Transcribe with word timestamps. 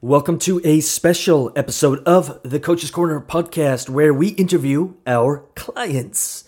Welcome 0.00 0.38
to 0.40 0.60
a 0.62 0.78
special 0.78 1.50
episode 1.56 2.04
of 2.04 2.40
the 2.44 2.60
Coach's 2.60 2.92
Corner 2.92 3.20
podcast 3.20 3.88
where 3.88 4.14
we 4.14 4.28
interview 4.28 4.94
our 5.08 5.38
clients. 5.56 6.44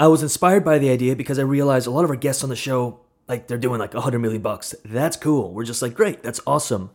I 0.00 0.08
was 0.08 0.20
inspired 0.20 0.64
by 0.64 0.80
the 0.80 0.90
idea 0.90 1.14
because 1.14 1.38
I 1.38 1.42
realized 1.42 1.86
a 1.86 1.92
lot 1.92 2.02
of 2.02 2.10
our 2.10 2.16
guests 2.16 2.42
on 2.42 2.50
the 2.50 2.56
show, 2.56 2.98
like 3.28 3.46
they're 3.46 3.56
doing 3.56 3.78
like 3.78 3.94
100 3.94 4.18
million 4.18 4.42
bucks. 4.42 4.74
That's 4.84 5.16
cool. 5.16 5.54
We're 5.54 5.62
just 5.62 5.80
like, 5.80 5.94
great, 5.94 6.24
that's 6.24 6.40
awesome. 6.44 6.90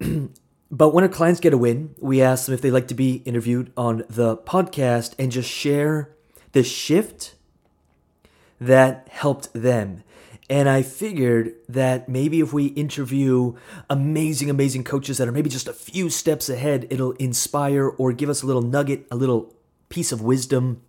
but 0.72 0.92
when 0.92 1.04
our 1.04 1.08
clients 1.08 1.38
get 1.38 1.52
a 1.52 1.58
win, 1.58 1.94
we 2.00 2.20
ask 2.20 2.46
them 2.46 2.54
if 2.54 2.60
they'd 2.60 2.72
like 2.72 2.88
to 2.88 2.94
be 2.94 3.22
interviewed 3.24 3.72
on 3.76 4.02
the 4.10 4.36
podcast 4.36 5.14
and 5.16 5.30
just 5.30 5.48
share 5.48 6.12
the 6.50 6.64
shift 6.64 7.36
that 8.60 9.06
helped 9.12 9.52
them. 9.52 10.02
And 10.50 10.68
I 10.68 10.82
figured 10.82 11.54
that 11.68 12.08
maybe 12.08 12.40
if 12.40 12.52
we 12.52 12.66
interview 12.66 13.54
amazing, 13.88 14.50
amazing 14.50 14.84
coaches 14.84 15.16
that 15.18 15.26
are 15.26 15.32
maybe 15.32 15.48
just 15.48 15.68
a 15.68 15.72
few 15.72 16.10
steps 16.10 16.48
ahead, 16.48 16.86
it'll 16.90 17.12
inspire 17.12 17.88
or 17.88 18.12
give 18.12 18.28
us 18.28 18.42
a 18.42 18.46
little 18.46 18.62
nugget, 18.62 19.06
a 19.10 19.16
little 19.16 19.54
piece 19.88 20.12
of 20.12 20.20
wisdom, 20.20 20.82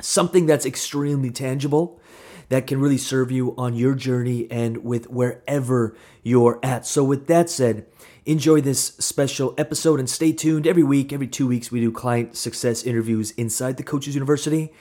something 0.00 0.46
that's 0.46 0.64
extremely 0.64 1.30
tangible 1.30 2.00
that 2.48 2.68
can 2.68 2.80
really 2.80 2.98
serve 2.98 3.32
you 3.32 3.56
on 3.56 3.74
your 3.74 3.94
journey 3.94 4.46
and 4.52 4.84
with 4.84 5.10
wherever 5.10 5.96
you're 6.22 6.60
at. 6.62 6.86
So, 6.86 7.02
with 7.02 7.26
that 7.26 7.50
said, 7.50 7.86
enjoy 8.24 8.60
this 8.60 8.94
special 8.98 9.52
episode 9.58 9.98
and 9.98 10.08
stay 10.08 10.32
tuned. 10.32 10.64
Every 10.64 10.84
week, 10.84 11.12
every 11.12 11.26
two 11.26 11.48
weeks, 11.48 11.72
we 11.72 11.80
do 11.80 11.90
client 11.90 12.36
success 12.36 12.84
interviews 12.84 13.32
inside 13.32 13.78
the 13.78 13.82
Coaches 13.82 14.14
University 14.14 14.72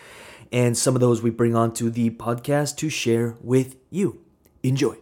and 0.52 0.77
some 0.77 0.95
of 0.95 1.02
those 1.02 1.22
we 1.22 1.30
bring 1.30 1.55
onto 1.55 1.90
the 1.90 2.09
podcast 2.12 2.77
to 2.77 2.90
share 2.90 3.35
with 3.41 3.76
you. 3.90 4.22
Enjoy. 4.63 4.98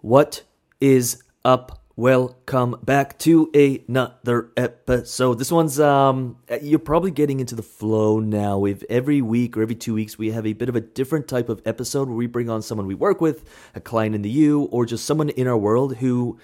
What 0.00 0.42
is 0.80 1.22
up? 1.44 1.82
Welcome 1.96 2.76
back 2.82 3.18
to 3.18 3.50
another 3.52 4.50
episode. 4.56 5.38
This 5.38 5.52
one's 5.52 5.78
um 5.78 6.38
you're 6.62 6.78
probably 6.78 7.10
getting 7.10 7.40
into 7.40 7.54
the 7.54 7.62
flow 7.62 8.20
now. 8.20 8.64
If 8.64 8.82
every 8.88 9.20
week 9.20 9.56
or 9.56 9.62
every 9.62 9.74
2 9.74 9.92
weeks 9.92 10.16
we 10.16 10.30
have 10.30 10.46
a 10.46 10.54
bit 10.54 10.70
of 10.70 10.76
a 10.76 10.80
different 10.80 11.28
type 11.28 11.50
of 11.50 11.60
episode 11.66 12.08
where 12.08 12.16
we 12.16 12.26
bring 12.26 12.48
on 12.48 12.62
someone 12.62 12.86
we 12.86 12.94
work 12.94 13.20
with, 13.20 13.44
a 13.74 13.80
client 13.80 14.14
in 14.14 14.22
the 14.22 14.30
U 14.30 14.62
or 14.70 14.86
just 14.86 15.04
someone 15.04 15.28
in 15.28 15.46
our 15.46 15.58
world 15.58 15.96
who 15.96 16.38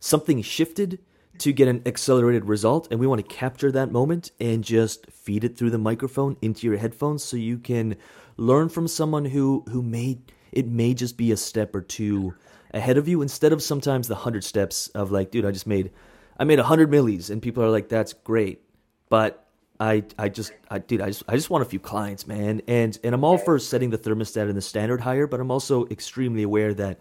something 0.00 0.40
shifted 0.40 0.98
to 1.42 1.52
get 1.52 1.66
an 1.66 1.82
accelerated 1.86 2.44
result 2.44 2.86
and 2.92 3.00
we 3.00 3.06
want 3.06 3.20
to 3.20 3.34
capture 3.34 3.72
that 3.72 3.90
moment 3.90 4.30
and 4.38 4.62
just 4.62 5.10
feed 5.10 5.42
it 5.42 5.56
through 5.56 5.70
the 5.70 5.78
microphone 5.78 6.36
into 6.40 6.68
your 6.68 6.76
headphones 6.76 7.24
so 7.24 7.36
you 7.36 7.58
can 7.58 7.96
learn 8.36 8.68
from 8.68 8.86
someone 8.86 9.24
who 9.24 9.64
who 9.68 9.82
may 9.82 10.18
it 10.52 10.68
may 10.68 10.94
just 10.94 11.16
be 11.16 11.32
a 11.32 11.36
step 11.36 11.74
or 11.74 11.80
two 11.80 12.32
ahead 12.72 12.96
of 12.96 13.08
you 13.08 13.22
instead 13.22 13.52
of 13.52 13.60
sometimes 13.60 14.06
the 14.06 14.14
100 14.14 14.44
steps 14.44 14.86
of 14.88 15.10
like 15.10 15.32
dude 15.32 15.44
I 15.44 15.50
just 15.50 15.66
made 15.66 15.90
I 16.38 16.44
made 16.44 16.60
100 16.60 16.88
millis 16.88 17.28
and 17.28 17.42
people 17.42 17.64
are 17.64 17.70
like 17.70 17.88
that's 17.88 18.12
great. 18.12 18.62
But 19.08 19.44
I 19.80 20.04
I 20.16 20.28
just 20.28 20.52
I 20.70 20.78
dude 20.78 21.00
I 21.00 21.06
just 21.08 21.24
I 21.26 21.34
just 21.34 21.50
want 21.50 21.62
a 21.62 21.68
few 21.68 21.80
clients 21.80 22.24
man. 22.24 22.62
And 22.68 22.96
and 23.02 23.16
I'm 23.16 23.24
all 23.24 23.36
for 23.36 23.58
setting 23.58 23.90
the 23.90 23.98
thermostat 23.98 24.48
and 24.48 24.56
the 24.56 24.62
standard 24.62 25.00
higher 25.00 25.26
but 25.26 25.40
I'm 25.40 25.50
also 25.50 25.86
extremely 25.88 26.44
aware 26.44 26.72
that 26.74 27.00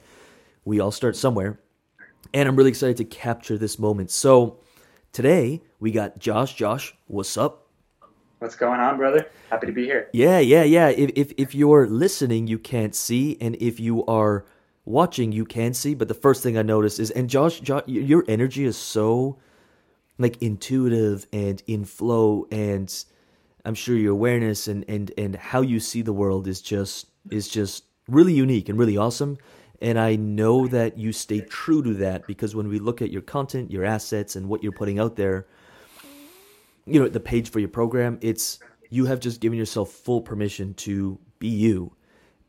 we 0.66 0.80
all 0.80 0.92
start 0.92 1.16
somewhere 1.16 1.60
and 2.34 2.48
I'm 2.48 2.56
really 2.56 2.70
excited 2.70 2.98
to 2.98 3.06
capture 3.06 3.58
this 3.58 3.78
moment. 3.80 4.12
So 4.12 4.60
today 5.12 5.62
we 5.80 5.92
got 5.92 6.20
Josh. 6.20 6.56
Josh, 6.56 6.96
what's 7.08 7.38
up? 7.38 7.68
What's 8.40 8.56
going 8.56 8.80
on, 8.80 8.98
brother? 8.98 9.30
Happy 9.52 9.68
to 9.68 9.74
be 9.74 9.86
here. 9.86 10.10
Yeah, 10.14 10.40
yeah, 10.40 10.64
yeah. 10.64 10.90
If 10.90 11.12
if 11.16 11.34
if 11.38 11.56
you're 11.56 11.88
listening, 11.88 12.48
you 12.48 12.58
can't 12.58 12.96
see, 12.96 13.38
and 13.40 13.56
if 13.60 13.80
you 13.80 14.04
are 14.06 14.46
watching, 14.84 15.32
you 15.32 15.46
can 15.46 15.76
see. 15.76 15.94
But 15.94 16.08
the 16.08 16.16
first 16.16 16.42
thing 16.42 16.58
I 16.58 16.64
noticed 16.64 17.00
is, 17.00 17.12
and 17.12 17.30
Josh, 17.30 17.60
Josh, 17.60 17.84
your 17.86 18.26
energy 18.28 18.66
is 18.66 18.78
so 18.78 19.38
like 20.18 20.42
intuitive 20.42 21.28
and 21.32 21.62
in 21.68 21.86
flow, 21.86 22.48
and 22.52 22.92
I'm 23.64 23.76
sure 23.76 23.96
your 23.96 24.14
awareness 24.14 24.68
and 24.68 24.86
and 24.88 25.12
and 25.18 25.36
how 25.36 25.62
you 25.62 25.80
see 25.80 26.02
the 26.02 26.14
world 26.14 26.48
is 26.48 26.62
just 26.62 27.08
is 27.30 27.48
just 27.48 27.84
really 28.08 28.34
unique 28.34 28.70
and 28.70 28.80
really 28.80 28.98
awesome. 28.98 29.38
And 29.82 30.00
I 30.00 30.16
know 30.16 30.68
that 30.68 30.98
you 30.98 31.12
stay 31.12 31.42
true 31.42 31.82
to 31.82 31.94
that 31.96 32.28
because 32.28 32.56
when 32.56 32.68
we 32.68 32.78
look 32.78 33.02
at 33.02 33.12
your 33.12 33.24
content, 33.24 33.72
your 33.72 33.84
assets, 33.84 34.36
and 34.36 34.48
what 34.48 34.62
you're 34.62 34.72
putting 34.72 35.00
out 35.00 35.16
there, 35.16 35.48
you 36.86 37.00
know, 37.00 37.08
the 37.08 37.20
page 37.20 37.50
for 37.50 37.60
your 37.60 37.70
program, 37.70 38.20
it's 38.22 38.60
you 38.90 39.06
have 39.06 39.20
just 39.20 39.42
given 39.42 39.58
yourself 39.58 39.90
full 39.90 40.22
permission 40.22 40.76
to 40.76 41.18
be 41.40 41.48
you 41.48 41.94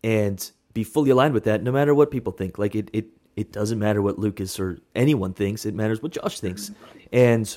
and 0.04 0.50
be 0.74 0.84
fully 0.84 1.10
aligned 1.10 1.32
with 1.32 1.44
that, 1.44 1.62
no 1.62 1.72
matter 1.72 1.94
what 1.94 2.10
people 2.10 2.32
think. 2.32 2.58
Like 2.58 2.74
it, 2.74 2.90
it, 2.92 3.06
it 3.36 3.50
doesn't 3.50 3.78
matter 3.78 4.02
what 4.02 4.18
Lucas 4.18 4.60
or 4.60 4.78
anyone 4.94 5.32
thinks. 5.32 5.64
It 5.64 5.74
matters 5.74 6.02
what 6.02 6.12
Josh 6.12 6.38
thinks, 6.38 6.70
and 7.12 7.56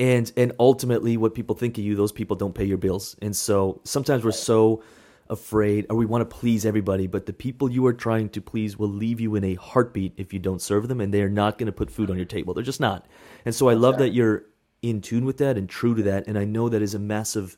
and 0.00 0.32
and 0.36 0.52
ultimately, 0.58 1.16
what 1.16 1.34
people 1.34 1.54
think 1.54 1.78
of 1.78 1.84
you, 1.84 1.94
those 1.94 2.12
people 2.12 2.34
don't 2.34 2.54
pay 2.54 2.64
your 2.64 2.78
bills. 2.78 3.14
And 3.22 3.36
so 3.36 3.80
sometimes 3.84 4.24
we're 4.24 4.32
so 4.32 4.82
afraid 5.30 5.86
or 5.90 5.96
we 5.96 6.06
want 6.06 6.28
to 6.28 6.36
please 6.36 6.64
everybody, 6.64 7.06
but 7.06 7.26
the 7.26 7.32
people 7.32 7.70
you 7.70 7.86
are 7.86 7.92
trying 7.92 8.28
to 8.30 8.40
please 8.40 8.78
will 8.78 8.88
leave 8.88 9.20
you 9.20 9.34
in 9.34 9.44
a 9.44 9.54
heartbeat 9.54 10.14
if 10.16 10.32
you 10.32 10.38
don't 10.38 10.62
serve 10.62 10.88
them 10.88 11.00
and 11.00 11.12
they 11.12 11.22
are 11.22 11.28
not 11.28 11.58
going 11.58 11.66
to 11.66 11.72
put 11.72 11.90
food 11.90 12.10
on 12.10 12.16
your 12.16 12.26
table. 12.26 12.54
They're 12.54 12.62
just 12.62 12.80
not. 12.80 13.06
And 13.44 13.54
so 13.54 13.68
I 13.68 13.74
love 13.74 13.98
that 13.98 14.10
you're 14.10 14.44
in 14.82 15.00
tune 15.00 15.24
with 15.24 15.38
that 15.38 15.56
and 15.56 15.68
true 15.68 15.94
to 15.94 16.02
that. 16.04 16.26
And 16.26 16.38
I 16.38 16.44
know 16.44 16.68
that 16.68 16.82
is 16.82 16.94
a 16.94 16.98
massive, 16.98 17.56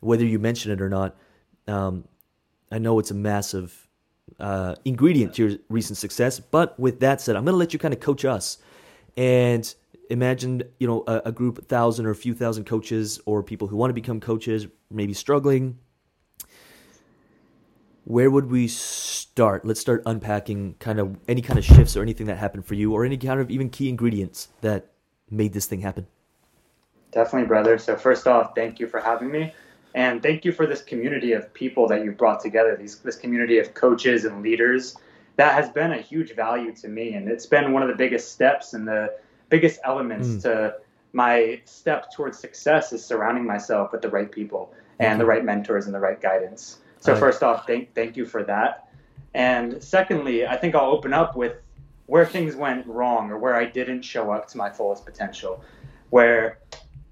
whether 0.00 0.24
you 0.24 0.38
mention 0.38 0.72
it 0.72 0.80
or 0.80 0.88
not, 0.88 1.16
um, 1.66 2.04
I 2.70 2.78
know 2.78 2.98
it's 2.98 3.10
a 3.10 3.14
massive 3.14 3.88
uh, 4.40 4.74
ingredient 4.84 5.34
to 5.34 5.48
your 5.48 5.58
recent 5.68 5.96
success. 5.96 6.40
But 6.40 6.78
with 6.78 7.00
that 7.00 7.20
said, 7.20 7.36
I'm 7.36 7.44
going 7.44 7.52
to 7.54 7.58
let 7.58 7.72
you 7.72 7.78
kind 7.78 7.94
of 7.94 8.00
coach 8.00 8.24
us 8.24 8.58
and 9.16 9.74
imagine 10.10 10.62
you 10.78 10.86
know 10.86 11.02
a, 11.06 11.22
a 11.26 11.32
group 11.32 11.66
thousand 11.66 12.06
or 12.06 12.10
a 12.10 12.14
few 12.14 12.34
thousand 12.34 12.64
coaches 12.64 13.20
or 13.26 13.42
people 13.42 13.68
who 13.68 13.76
want 13.76 13.90
to 13.90 13.94
become 13.94 14.20
coaches 14.20 14.66
maybe 14.90 15.14
struggling 15.14 15.78
where 18.04 18.30
would 18.30 18.50
we 18.50 18.68
start? 18.68 19.64
Let's 19.64 19.80
start 19.80 20.02
unpacking 20.06 20.74
kind 20.78 21.00
of 21.00 21.16
any 21.26 21.42
kind 21.42 21.58
of 21.58 21.64
shifts 21.64 21.96
or 21.96 22.02
anything 22.02 22.26
that 22.26 22.38
happened 22.38 22.66
for 22.66 22.74
you, 22.74 22.92
or 22.92 23.04
any 23.04 23.16
kind 23.16 23.40
of 23.40 23.50
even 23.50 23.70
key 23.70 23.88
ingredients 23.88 24.48
that 24.60 24.92
made 25.30 25.52
this 25.52 25.66
thing 25.66 25.80
happen. 25.80 26.06
Definitely, 27.12 27.48
brother. 27.48 27.78
So 27.78 27.96
first 27.96 28.26
off, 28.26 28.54
thank 28.54 28.78
you 28.80 28.86
for 28.86 29.00
having 29.00 29.30
me, 29.30 29.52
and 29.94 30.22
thank 30.22 30.44
you 30.44 30.52
for 30.52 30.66
this 30.66 30.82
community 30.82 31.32
of 31.32 31.52
people 31.54 31.88
that 31.88 32.04
you've 32.04 32.18
brought 32.18 32.40
together. 32.40 32.76
These 32.76 32.98
this 32.98 33.16
community 33.16 33.58
of 33.58 33.74
coaches 33.74 34.24
and 34.24 34.42
leaders 34.42 34.96
that 35.36 35.54
has 35.54 35.68
been 35.70 35.92
a 35.92 36.00
huge 36.00 36.34
value 36.34 36.72
to 36.76 36.88
me, 36.88 37.14
and 37.14 37.28
it's 37.28 37.46
been 37.46 37.72
one 37.72 37.82
of 37.82 37.88
the 37.88 37.96
biggest 37.96 38.32
steps 38.32 38.74
and 38.74 38.86
the 38.86 39.14
biggest 39.48 39.80
elements 39.84 40.28
mm. 40.28 40.42
to 40.42 40.74
my 41.12 41.60
step 41.64 42.12
towards 42.12 42.38
success 42.38 42.92
is 42.92 43.04
surrounding 43.04 43.46
myself 43.46 43.92
with 43.92 44.02
the 44.02 44.08
right 44.08 44.30
people 44.30 44.74
and 44.98 45.10
mm-hmm. 45.10 45.18
the 45.20 45.24
right 45.24 45.44
mentors 45.44 45.86
and 45.86 45.94
the 45.94 46.00
right 46.00 46.20
guidance. 46.20 46.78
So 47.04 47.16
first 47.16 47.42
off, 47.42 47.66
thank 47.66 47.94
thank 47.94 48.16
you 48.16 48.24
for 48.24 48.42
that. 48.44 48.88
And 49.34 49.82
secondly, 49.82 50.46
I 50.46 50.56
think 50.56 50.74
I'll 50.74 50.90
open 50.90 51.12
up 51.12 51.36
with 51.36 51.56
where 52.06 52.24
things 52.24 52.54
went 52.56 52.86
wrong 52.86 53.30
or 53.30 53.38
where 53.38 53.56
I 53.56 53.64
didn't 53.64 54.02
show 54.02 54.30
up 54.30 54.48
to 54.48 54.56
my 54.56 54.70
fullest 54.70 55.04
potential. 55.04 55.62
Where 56.10 56.58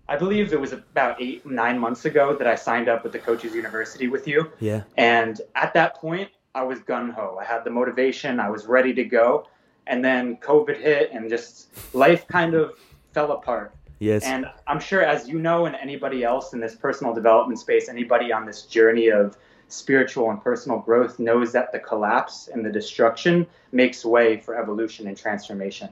I 0.09 0.17
believe 0.17 0.53
it 0.53 0.61
was 0.61 0.73
about 0.73 1.21
eight, 1.21 1.45
nine 1.45 1.79
months 1.79 2.05
ago 2.05 2.37
that 2.37 2.47
I 2.47 2.55
signed 2.55 2.89
up 2.89 3.03
with 3.03 3.13
the 3.13 3.19
Coaches 3.19 3.55
University 3.55 4.09
with 4.09 4.27
you. 4.29 4.51
Yeah. 4.61 4.83
And 4.97 5.41
at 5.55 5.75
that 5.75 5.97
point, 5.97 6.31
I 6.55 6.63
was 6.63 6.81
gun 6.81 7.11
ho. 7.11 7.39
I 7.41 7.45
had 7.45 7.65
the 7.65 7.71
motivation. 7.71 8.41
I 8.41 8.51
was 8.51 8.67
ready 8.67 8.93
to 8.95 9.05
go. 9.05 9.49
And 9.87 10.05
then 10.05 10.37
COVID 10.37 10.77
hit, 10.77 11.11
and 11.13 11.29
just 11.29 11.95
life 11.95 12.29
kind 12.29 12.55
of 12.55 12.79
fell 13.13 13.33
apart. 13.33 13.75
Yes. 13.99 14.23
And 14.25 14.47
I'm 14.67 14.81
sure, 14.81 15.03
as 15.03 15.29
you 15.29 15.39
know, 15.39 15.67
and 15.67 15.75
anybody 15.77 16.25
else 16.25 16.53
in 16.53 16.61
this 16.61 16.77
personal 16.77 17.13
development 17.13 17.59
space, 17.59 17.89
anybody 17.89 18.33
on 18.33 18.47
this 18.47 18.63
journey 18.63 19.09
of 19.09 19.37
spiritual 19.72 20.31
and 20.31 20.43
personal 20.43 20.78
growth 20.78 21.19
knows 21.19 21.53
that 21.53 21.72
the 21.72 21.78
collapse 21.78 22.49
and 22.53 22.65
the 22.65 22.71
destruction 22.71 23.47
makes 23.72 24.05
way 24.05 24.38
for 24.38 24.55
evolution 24.60 25.09
and 25.09 25.16
transformation. 25.16 25.88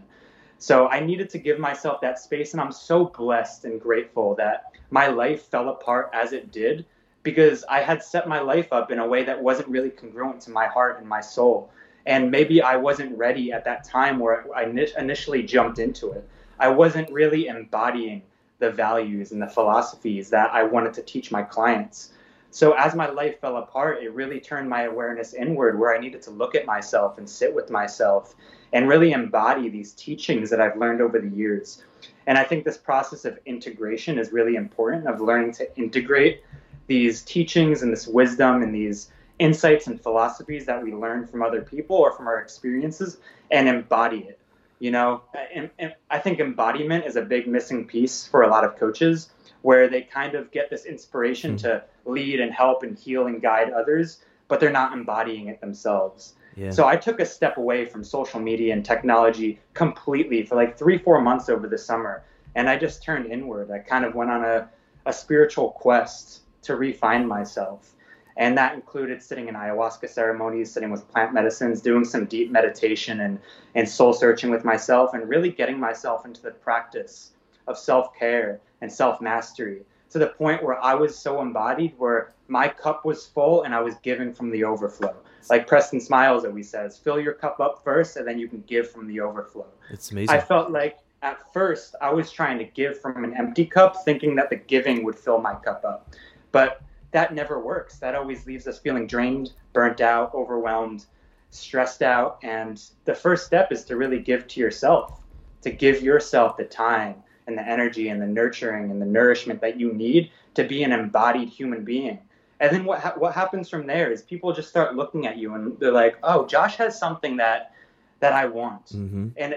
So 0.59 0.89
I 0.89 1.01
needed 1.01 1.31
to 1.31 1.39
give 1.39 1.59
myself 1.59 2.03
that 2.03 2.19
space, 2.19 2.53
and 2.53 2.61
I'm 2.61 2.73
so 2.73 3.07
blessed 3.07 3.65
and 3.65 3.81
grateful 3.81 4.35
that 4.35 4.73
my 4.91 5.07
life 5.07 5.45
fell 5.45 5.71
apart 5.71 6.11
as 6.13 6.35
it 6.35 6.53
did 6.53 6.85
because 7.23 7.65
I 7.71 7.81
had 7.81 8.03
set 8.03 8.29
my 8.29 8.41
life 8.41 8.71
up 8.71 8.91
in 8.91 8.99
a 8.99 9.07
way 9.07 9.25
that 9.25 9.43
wasn't 9.43 9.69
really 9.69 9.91
congruent 9.91 10.43
to 10.43 10.51
my 10.51 10.67
heart 10.67 10.99
and 10.99 11.09
my 11.09 11.23
soul. 11.23 11.71
And 12.05 12.31
maybe 12.31 12.61
I 12.61 12.77
wasn't 12.77 13.17
ready 13.17 13.53
at 13.53 13.65
that 13.65 13.85
time 13.85 14.19
where 14.19 14.45
I 14.55 14.65
initially 14.65 15.43
jumped 15.43 15.79
into 15.79 16.13
it. 16.13 16.29
I 16.59 16.69
wasn't 16.69 17.11
really 17.11 17.47
embodying 17.47 18.23
the 18.59 18.71
values 18.71 19.33
and 19.33 19.41
the 19.41 19.47
philosophies 19.47 20.29
that 20.31 20.51
I 20.53 20.65
wanted 20.65 20.93
to 20.95 21.03
teach 21.03 21.33
my 21.33 21.43
clients. 21.43 22.13
So 22.51 22.73
as 22.73 22.95
my 22.95 23.09
life 23.09 23.41
fell 23.41 23.59
apart, 23.59 24.03
it 24.03 24.13
really 24.13 24.41
turned 24.41 24.69
my 24.69 24.83
awareness 24.83 25.35
inward 25.35 25.79
where 25.79 25.95
I 25.95 26.01
needed 26.01 26.23
to 26.23 26.31
look 26.31 26.55
at 26.55 26.67
myself 26.67 27.19
and 27.19 27.29
sit 27.29 27.55
with 27.55 27.71
myself 27.71 28.35
and 28.73 28.89
really 28.89 29.13
embody 29.13 29.69
these 29.69 29.93
teachings 29.93 30.51
that 30.51 30.61
I've 30.61 30.77
learned 30.77 31.01
over 31.01 31.21
the 31.21 31.29
years. 31.29 31.85
And 32.27 32.37
I 32.37 32.45
think 32.45 32.65
this 32.65 32.77
process 32.77 33.25
of 33.25 33.39
integration 33.47 34.19
is 34.19 34.33
really 34.33 34.57
important 34.57 35.07
of 35.07 35.21
learning 35.21 35.53
to 35.55 35.79
integrate 35.79 36.43
these 36.87 37.23
teachings 37.23 37.83
and 37.83 37.93
this 37.93 38.09
wisdom 38.09 38.63
and 38.63 38.75
these 38.75 39.11
insights 39.39 39.87
and 39.87 40.01
philosophies 40.01 40.67
that 40.67 40.83
we 40.83 40.93
learn 40.93 41.27
from 41.27 41.43
other 41.43 41.63
people 41.63 41.97
or 41.97 42.13
from 42.13 42.27
our 42.27 42.41
experiences 42.41 43.19
and 43.51 43.69
embody 43.69 44.19
it. 44.19 44.39
You 44.81 44.91
know, 44.91 45.23
and, 45.55 45.71
and 45.79 45.95
I 46.11 46.19
think 46.19 46.41
embodiment 46.41 47.05
is 47.05 47.17
a 47.17 47.23
big 47.23 47.47
missing 47.47 47.87
piece 47.87 48.27
for 48.27 48.43
a 48.43 48.49
lot 48.49 48.65
of 48.65 48.77
coaches 48.77 49.31
where 49.63 49.89
they 49.89 50.03
kind 50.03 50.35
of 50.35 50.51
get 50.51 50.71
this 50.71 50.85
inspiration 50.85 51.57
mm-hmm. 51.57 51.67
to 51.67 51.85
lead 52.05 52.41
and 52.41 52.53
help 52.53 52.83
and 52.83 52.99
heal 52.99 53.27
and 53.27 53.43
guide 53.43 53.71
others, 53.71 54.19
but 54.49 54.61
they're 54.61 54.71
not 54.71 54.93
embodying 54.93 55.49
it 55.49 55.61
themselves. 55.61 56.35
Yeah. 56.57 56.71
So 56.71 56.87
I 56.87 56.97
took 56.97 57.21
a 57.21 57.27
step 57.27 57.57
away 57.57 57.87
from 57.87 58.03
social 58.03 58.41
media 58.41 58.73
and 58.73 58.85
technology 58.85 59.61
completely 59.75 60.45
for 60.45 60.57
like 60.57 60.77
three, 60.77 60.99
four 60.99 61.21
months 61.21 61.49
over 61.49 61.69
the 61.69 61.79
summer. 61.79 62.25
And 62.55 62.69
I 62.69 62.77
just 62.77 63.03
turned 63.03 63.27
inward. 63.27 63.71
I 63.71 63.79
kind 63.79 64.05
of 64.05 64.15
went 64.15 64.31
on 64.31 64.45
a, 64.45 64.69
a 65.07 65.13
spiritual 65.13 65.71
quest 65.71 66.41
to 66.63 66.77
refine 66.77 67.27
myself. 67.27 67.93
And 68.37 68.57
that 68.59 68.75
included 68.75 69.23
sitting 69.23 69.49
in 69.49 69.55
ayahuasca 69.55 70.09
ceremonies, 70.09 70.73
sitting 70.73 70.91
with 70.91 71.07
plant 71.09 71.35
medicines, 71.35 71.81
doing 71.81 72.05
some 72.05 72.25
deep 72.25 72.51
meditation 72.51 73.21
and, 73.21 73.39
and 73.75 73.89
soul 73.89 74.13
searching 74.13 74.51
with 74.51 74.65
myself, 74.65 75.15
and 75.15 75.29
really 75.29 75.51
getting 75.51 75.79
myself 75.79 76.25
into 76.25 76.41
the 76.43 76.51
practice 76.51 77.33
of 77.67 77.79
self 77.79 78.15
care 78.19 78.61
and 78.81 78.93
self 78.93 79.21
mastery 79.21 79.83
to 80.11 80.19
the 80.19 80.27
point 80.27 80.63
where 80.63 80.83
I 80.83 80.95
was 80.95 81.17
so 81.17 81.41
embodied 81.41 81.95
where 81.97 82.33
my 82.49 82.69
cup 82.69 83.05
was 83.05 83.27
full 83.27 83.63
and 83.63 83.75
I 83.75 83.81
was 83.81 83.95
giving 84.03 84.35
from 84.35 84.51
the 84.51 84.65
overflow. 84.65 85.15
Like 85.49 85.67
Preston 85.67 86.01
Smiles 86.01 86.45
always 86.45 86.69
says, 86.69 86.99
fill 86.99 87.21
your 87.21 87.33
cup 87.33 87.61
up 87.61 87.83
first 87.85 88.17
and 88.17 88.27
then 88.27 88.39
you 88.39 88.49
can 88.49 88.63
give 88.67 88.91
from 88.91 89.07
the 89.07 89.21
overflow. 89.21 89.67
It's 89.89 90.11
amazing. 90.11 90.37
I 90.37 90.41
felt 90.41 90.71
like 90.71 90.99
at 91.23 91.53
first 91.53 91.95
I 92.01 92.13
was 92.13 92.31
trying 92.31 92.59
to 92.59 92.65
give 92.65 93.01
from 93.01 93.25
an 93.25 93.35
empty 93.37 93.65
cup, 93.65 94.05
thinking 94.05 94.35
that 94.37 94.51
the 94.51 94.57
giving 94.57 95.05
would 95.05 95.17
fill 95.17 95.41
my 95.41 95.55
cup 95.55 95.85
up. 95.85 96.15
But 96.51 96.83
that 97.13 97.35
never 97.35 97.61
works. 97.61 97.99
That 97.99 98.15
always 98.15 98.47
leaves 98.47 98.67
us 98.67 98.79
feeling 98.79 99.07
drained, 99.07 99.53
burnt 99.73 100.01
out, 100.01 100.35
overwhelmed, 100.35 101.07
stressed 101.51 102.03
out. 102.03 102.39
And 102.43 102.83
the 103.05 103.15
first 103.15 103.47
step 103.47 103.71
is 103.73 103.85
to 103.85 103.97
really 103.97 104.21
give 104.21 104.49
to 104.49 104.61
yourself, 104.61 105.21
to 105.63 105.71
give 105.71 106.03
yourself 106.03 106.57
the 106.57 106.65
time 106.65 107.23
and 107.51 107.59
the 107.59 107.69
energy 107.69 108.09
and 108.09 108.23
the 108.23 108.27
nurturing 108.27 108.91
and 108.91 109.03
the 109.03 109.07
nourishment 109.07 109.61
that 109.61 109.79
you 109.79 109.93
need 109.93 110.31
to 110.55 110.65
be 110.65 110.83
an 110.83 110.93
embodied 110.93 111.49
human 111.49 111.85
being. 111.85 112.19
And 112.61 112.73
then 112.73 112.85
what 112.85 113.01
ha- 113.01 113.15
what 113.17 113.35
happens 113.35 113.69
from 113.69 113.87
there 113.87 114.11
is 114.11 114.23
people 114.23 114.53
just 114.53 114.69
start 114.69 114.95
looking 114.95 115.27
at 115.27 115.37
you 115.37 115.55
and 115.55 115.79
they're 115.79 115.93
like, 115.93 116.17
"Oh, 116.23 116.47
Josh 116.47 116.77
has 116.77 116.99
something 116.99 117.37
that 117.39 117.73
that 118.21 118.33
I 118.33 118.47
want." 118.47 118.87
Mm-hmm. 118.87 119.29
And 119.37 119.57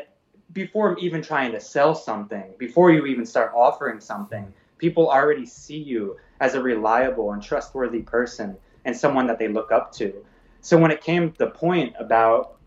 before 0.54 0.98
even 1.00 1.22
trying 1.22 1.52
to 1.52 1.60
sell 1.60 1.96
something, 1.96 2.54
before 2.58 2.92
you 2.92 3.06
even 3.06 3.26
start 3.26 3.52
offering 3.56 4.00
something, 4.00 4.52
people 4.78 5.10
already 5.10 5.46
see 5.46 5.78
you 5.78 6.18
as 6.40 6.56
a 6.56 6.62
reliable 6.62 7.32
and 7.34 7.42
trustworthy 7.42 8.02
person 8.02 8.56
and 8.86 8.96
someone 8.96 9.28
that 9.28 9.40
they 9.40 9.48
look 9.48 9.72
up 9.72 9.92
to. 9.94 10.14
So 10.62 10.78
when 10.78 10.92
it 10.92 11.02
came 11.02 11.32
to 11.32 11.38
the 11.38 11.50
point 11.50 11.94
about 12.00 12.58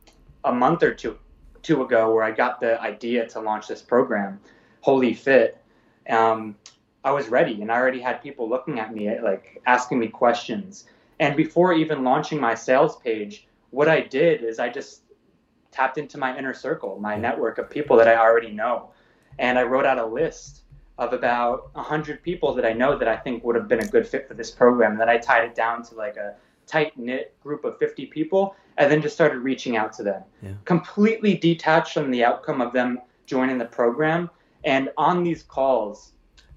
a 0.44 0.52
month 0.52 0.82
or 0.82 0.92
two 0.92 1.18
two 1.62 1.82
ago 1.82 2.14
where 2.14 2.22
I 2.22 2.30
got 2.30 2.60
the 2.60 2.80
idea 2.80 3.26
to 3.28 3.40
launch 3.40 3.66
this 3.66 3.82
program, 3.82 4.38
Holy 4.86 5.14
Fit, 5.14 5.60
um, 6.08 6.54
I 7.02 7.10
was 7.10 7.26
ready 7.26 7.60
and 7.60 7.72
I 7.72 7.74
already 7.74 7.98
had 7.98 8.22
people 8.22 8.48
looking 8.48 8.78
at 8.78 8.94
me, 8.94 9.10
like 9.20 9.60
asking 9.66 9.98
me 9.98 10.06
questions. 10.06 10.84
And 11.18 11.36
before 11.36 11.72
even 11.72 12.04
launching 12.04 12.38
my 12.38 12.54
sales 12.54 12.96
page, 12.98 13.48
what 13.70 13.88
I 13.88 14.02
did 14.02 14.44
is 14.44 14.60
I 14.60 14.68
just 14.68 15.02
tapped 15.72 15.98
into 15.98 16.18
my 16.18 16.38
inner 16.38 16.54
circle, 16.54 17.00
my 17.00 17.16
network 17.16 17.58
of 17.58 17.68
people 17.68 17.96
that 17.96 18.06
I 18.06 18.16
already 18.16 18.52
know. 18.52 18.90
And 19.40 19.58
I 19.58 19.64
wrote 19.64 19.86
out 19.86 19.98
a 19.98 20.06
list 20.06 20.62
of 20.98 21.12
about 21.12 21.74
100 21.74 22.22
people 22.22 22.54
that 22.54 22.64
I 22.64 22.72
know 22.72 22.96
that 22.96 23.08
I 23.08 23.16
think 23.16 23.42
would 23.42 23.56
have 23.56 23.66
been 23.66 23.82
a 23.82 23.88
good 23.88 24.06
fit 24.06 24.28
for 24.28 24.34
this 24.34 24.52
program. 24.52 24.92
And 24.92 25.00
then 25.00 25.08
I 25.08 25.18
tied 25.18 25.46
it 25.46 25.56
down 25.56 25.82
to 25.86 25.96
like 25.96 26.16
a 26.16 26.36
tight 26.68 26.96
knit 26.96 27.34
group 27.42 27.64
of 27.64 27.76
50 27.78 28.06
people 28.06 28.54
and 28.78 28.88
then 28.88 29.02
just 29.02 29.16
started 29.16 29.38
reaching 29.38 29.76
out 29.76 29.92
to 29.94 30.04
them. 30.04 30.22
Yeah. 30.42 30.52
Completely 30.64 31.34
detached 31.34 31.94
from 31.94 32.12
the 32.12 32.24
outcome 32.24 32.60
of 32.60 32.72
them 32.72 33.00
joining 33.26 33.58
the 33.58 33.64
program 33.64 34.30
and 34.66 34.90
on 34.98 35.22
these 35.22 35.44
calls, 35.44 36.12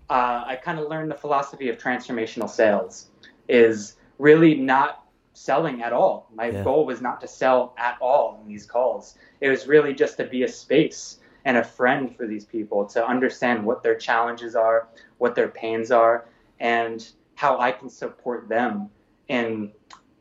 uh, 0.09 0.44
I 0.45 0.56
kind 0.56 0.79
of 0.79 0.89
learned 0.89 1.11
the 1.11 1.15
philosophy 1.15 1.69
of 1.69 1.77
transformational 1.77 2.50
sales 2.50 3.11
is 3.47 3.95
really 4.17 4.56
not 4.56 5.06
selling 5.33 5.83
at 5.83 5.94
all. 5.94 6.27
My 6.33 6.50
yeah. 6.50 6.63
goal 6.63 6.85
was 6.85 7.01
not 7.01 7.21
to 7.21 7.27
sell 7.27 7.75
at 7.77 7.97
all 8.01 8.39
in 8.41 8.47
these 8.47 8.65
calls. 8.65 9.15
It 9.39 9.50
was 9.50 9.67
really 9.67 9.94
just 9.94 10.17
to 10.17 10.25
be 10.25 10.44
a 10.44 10.47
space 10.47 11.19
and 11.45 11.56
a 11.56 11.63
friend 11.63 12.13
for 12.17 12.27
these 12.27 12.45
people 12.45 12.85
to 12.88 13.07
understand 13.07 13.63
what 13.63 13.83
their 13.83 13.95
challenges 13.95 14.55
are, 14.55 14.89
what 15.19 15.35
their 15.35 15.47
pains 15.47 15.91
are, 15.91 16.25
and 16.59 17.07
how 17.35 17.59
I 17.59 17.71
can 17.71 17.89
support 17.89 18.50
them 18.50 18.89
in 19.29 19.71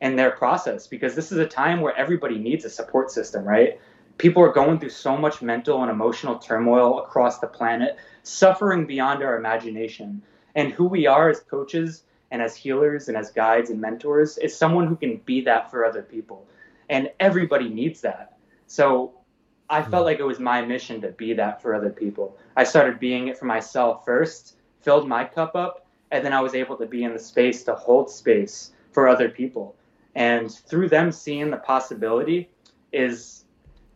in 0.01 0.15
their 0.15 0.31
process 0.31 0.87
because 0.87 1.13
this 1.13 1.29
is 1.29 1.39
a 1.39 1.45
time 1.45 1.81
where 1.81 1.93
everybody 1.97 2.37
needs 2.37 2.63
a 2.63 2.69
support 2.69 3.11
system, 3.11 3.43
right? 3.43 3.81
People 4.19 4.43
are 4.43 4.51
going 4.51 4.77
through 4.77 4.89
so 4.89 5.17
much 5.17 5.41
mental 5.41 5.81
and 5.81 5.89
emotional 5.89 6.37
turmoil 6.37 6.99
across 6.99 7.39
the 7.39 7.47
planet, 7.47 7.97
suffering 8.21 8.85
beyond 8.85 9.23
our 9.23 9.37
imagination. 9.37 10.21
And 10.53 10.71
who 10.71 10.85
we 10.85 11.07
are 11.07 11.29
as 11.29 11.39
coaches 11.39 12.03
and 12.29 12.41
as 12.41 12.55
healers 12.55 13.07
and 13.07 13.17
as 13.17 13.31
guides 13.31 13.69
and 13.71 13.81
mentors 13.81 14.37
is 14.37 14.55
someone 14.55 14.87
who 14.87 14.97
can 14.97 15.17
be 15.25 15.41
that 15.41 15.71
for 15.71 15.85
other 15.85 16.03
people. 16.03 16.45
And 16.89 17.09
everybody 17.19 17.69
needs 17.69 18.01
that. 18.01 18.37
So 18.67 19.13
I 19.69 19.81
felt 19.81 20.05
like 20.05 20.19
it 20.19 20.25
was 20.25 20.39
my 20.39 20.61
mission 20.61 20.99
to 21.01 21.09
be 21.09 21.33
that 21.33 21.61
for 21.61 21.73
other 21.73 21.89
people. 21.89 22.37
I 22.57 22.65
started 22.65 22.99
being 22.99 23.29
it 23.29 23.37
for 23.37 23.45
myself 23.45 24.03
first, 24.03 24.57
filled 24.81 25.07
my 25.07 25.23
cup 25.23 25.55
up, 25.55 25.87
and 26.11 26.25
then 26.25 26.33
I 26.33 26.41
was 26.41 26.55
able 26.55 26.75
to 26.77 26.85
be 26.85 27.03
in 27.03 27.13
the 27.13 27.19
space 27.19 27.63
to 27.63 27.75
hold 27.75 28.11
space 28.11 28.73
for 28.91 29.07
other 29.07 29.29
people. 29.29 29.75
And 30.15 30.51
through 30.51 30.89
them 30.89 31.11
seeing 31.11 31.51
the 31.51 31.57
possibility 31.57 32.49
is 32.91 33.45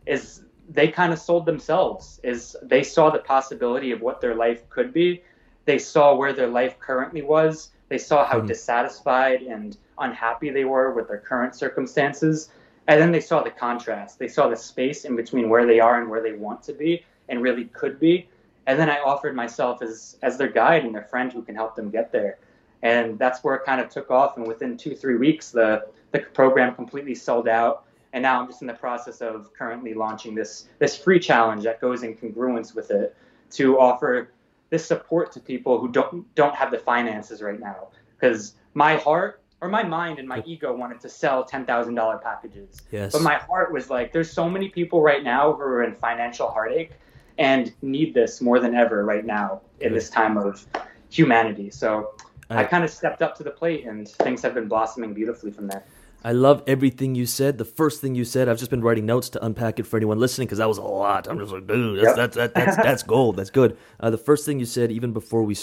is 0.06 0.42
they 0.68 0.88
kind 0.88 1.12
of 1.12 1.18
sold 1.18 1.46
themselves 1.46 2.20
is 2.22 2.56
they 2.62 2.82
saw 2.82 3.10
the 3.10 3.18
possibility 3.18 3.90
of 3.90 4.00
what 4.00 4.20
their 4.20 4.34
life 4.34 4.68
could 4.70 4.92
be. 4.92 5.22
They 5.64 5.78
saw 5.78 6.14
where 6.14 6.32
their 6.32 6.48
life 6.48 6.78
currently 6.78 7.22
was. 7.22 7.70
They 7.88 7.98
saw 7.98 8.24
how 8.24 8.38
mm-hmm. 8.38 8.46
dissatisfied 8.46 9.42
and 9.42 9.76
unhappy 9.98 10.50
they 10.50 10.64
were 10.64 10.92
with 10.92 11.08
their 11.08 11.18
current 11.18 11.54
circumstances. 11.54 12.50
And 12.86 13.00
then 13.00 13.12
they 13.12 13.20
saw 13.20 13.42
the 13.42 13.50
contrast. 13.50 14.18
They 14.18 14.28
saw 14.28 14.48
the 14.48 14.56
space 14.56 15.04
in 15.04 15.16
between 15.16 15.48
where 15.48 15.66
they 15.66 15.80
are 15.80 16.00
and 16.00 16.10
where 16.10 16.22
they 16.22 16.32
want 16.32 16.62
to 16.64 16.72
be 16.72 17.04
and 17.28 17.42
really 17.42 17.64
could 17.66 17.98
be. 17.98 18.28
And 18.66 18.78
then 18.78 18.88
i 18.88 18.98
offered 18.98 19.36
myself 19.36 19.82
as 19.82 20.16
as 20.22 20.38
their 20.38 20.48
guide 20.48 20.84
and 20.84 20.94
their 20.94 21.04
friend 21.04 21.32
who 21.32 21.42
can 21.42 21.54
help 21.54 21.76
them 21.76 21.90
get 21.90 22.12
there. 22.12 22.38
And 22.82 23.18
that's 23.18 23.44
where 23.44 23.54
it 23.54 23.64
kind 23.64 23.80
of 23.80 23.88
took 23.90 24.10
off. 24.10 24.36
And 24.36 24.46
within 24.46 24.76
two 24.76 24.94
three 24.94 25.16
weeks 25.16 25.50
the 25.50 25.86
the 26.12 26.20
program 26.20 26.74
completely 26.74 27.14
sold 27.14 27.48
out 27.48 27.83
and 28.14 28.22
now 28.22 28.40
I'm 28.40 28.46
just 28.46 28.62
in 28.62 28.68
the 28.68 28.74
process 28.74 29.20
of 29.20 29.52
currently 29.52 29.92
launching 29.92 30.34
this 30.34 30.68
this 30.78 30.96
free 30.96 31.18
challenge 31.18 31.64
that 31.64 31.80
goes 31.80 32.04
in 32.04 32.14
congruence 32.14 32.74
with 32.74 32.90
it 32.92 33.14
to 33.50 33.78
offer 33.78 34.30
this 34.70 34.86
support 34.86 35.32
to 35.32 35.40
people 35.40 35.80
who 35.80 35.88
don't 35.88 36.32
don't 36.36 36.54
have 36.54 36.70
the 36.70 36.78
finances 36.78 37.42
right 37.42 37.58
now. 37.60 37.88
Because 38.16 38.54
my 38.72 38.96
heart 38.96 39.42
or 39.60 39.68
my 39.68 39.82
mind 39.82 40.20
and 40.20 40.28
my 40.28 40.44
ego 40.46 40.74
wanted 40.74 41.00
to 41.00 41.08
sell 41.08 41.44
ten 41.44 41.66
thousand 41.66 41.96
dollar 41.96 42.18
packages. 42.18 42.82
Yes. 42.92 43.12
But 43.12 43.22
my 43.22 43.34
heart 43.34 43.72
was 43.72 43.90
like, 43.90 44.12
there's 44.12 44.32
so 44.32 44.48
many 44.48 44.68
people 44.68 45.02
right 45.02 45.24
now 45.24 45.52
who 45.52 45.62
are 45.62 45.82
in 45.82 45.96
financial 45.96 46.48
heartache 46.48 46.92
and 47.36 47.72
need 47.82 48.14
this 48.14 48.40
more 48.40 48.60
than 48.60 48.76
ever 48.76 49.04
right 49.04 49.26
now 49.26 49.60
in 49.80 49.92
this 49.92 50.08
time 50.08 50.36
of 50.38 50.64
humanity. 51.10 51.68
So 51.68 52.14
I, 52.48 52.60
I 52.60 52.64
kind 52.64 52.84
of 52.84 52.90
stepped 52.90 53.22
up 53.22 53.36
to 53.38 53.42
the 53.42 53.50
plate 53.50 53.86
and 53.86 54.08
things 54.08 54.40
have 54.42 54.54
been 54.54 54.68
blossoming 54.68 55.14
beautifully 55.14 55.50
from 55.50 55.66
there. 55.66 55.82
I 56.24 56.32
love 56.32 56.62
everything 56.66 57.14
you 57.14 57.26
said. 57.26 57.58
The 57.58 57.66
first 57.66 58.00
thing 58.00 58.14
you 58.14 58.24
said, 58.24 58.48
I've 58.48 58.58
just 58.58 58.70
been 58.70 58.80
writing 58.80 59.04
notes 59.04 59.28
to 59.30 59.44
unpack 59.44 59.78
it 59.78 59.82
for 59.82 59.98
anyone 59.98 60.18
listening 60.18 60.46
because 60.46 60.56
that 60.56 60.68
was 60.68 60.78
a 60.78 60.82
lot. 60.82 61.28
I'm 61.28 61.38
just 61.38 61.52
like, 61.52 61.66
dude, 61.66 61.98
that's 61.98 62.16
yep. 62.16 62.16
that's, 62.16 62.36
that, 62.36 62.54
that's 62.54 62.76
that's 62.76 63.02
gold. 63.02 63.36
That's 63.36 63.50
good. 63.50 63.76
Uh, 64.00 64.08
the 64.08 64.16
first 64.16 64.46
thing 64.46 64.58
you 64.58 64.64
said, 64.64 64.90
even 64.90 65.12
before 65.12 65.42
we, 65.42 65.54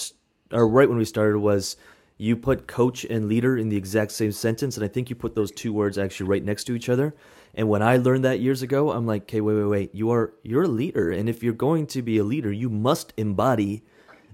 or 0.51 0.67
right 0.67 0.87
when 0.87 0.99
we 0.99 1.05
started, 1.05 1.39
was 1.39 1.77
you 2.17 2.37
put 2.37 2.67
coach 2.67 3.03
and 3.05 3.27
leader 3.27 3.57
in 3.57 3.69
the 3.69 3.75
exact 3.75 4.11
same 4.11 4.31
sentence, 4.31 4.77
and 4.77 4.85
I 4.85 4.87
think 4.87 5.09
you 5.09 5.15
put 5.15 5.33
those 5.33 5.51
two 5.51 5.73
words 5.73 5.97
actually 5.97 6.29
right 6.29 6.43
next 6.43 6.65
to 6.65 6.75
each 6.75 6.89
other. 6.89 7.15
And 7.55 7.67
when 7.67 7.81
I 7.81 7.97
learned 7.97 8.23
that 8.25 8.39
years 8.39 8.61
ago, 8.61 8.91
I'm 8.91 9.07
like, 9.07 9.23
okay, 9.23 9.41
wait, 9.41 9.55
wait, 9.55 9.65
wait. 9.65 9.95
You 9.95 10.11
are 10.11 10.33
you're 10.43 10.63
a 10.63 10.67
leader, 10.67 11.09
and 11.09 11.27
if 11.27 11.41
you're 11.41 11.53
going 11.53 11.87
to 11.87 12.03
be 12.03 12.19
a 12.19 12.23
leader, 12.23 12.51
you 12.51 12.69
must 12.69 13.13
embody 13.17 13.83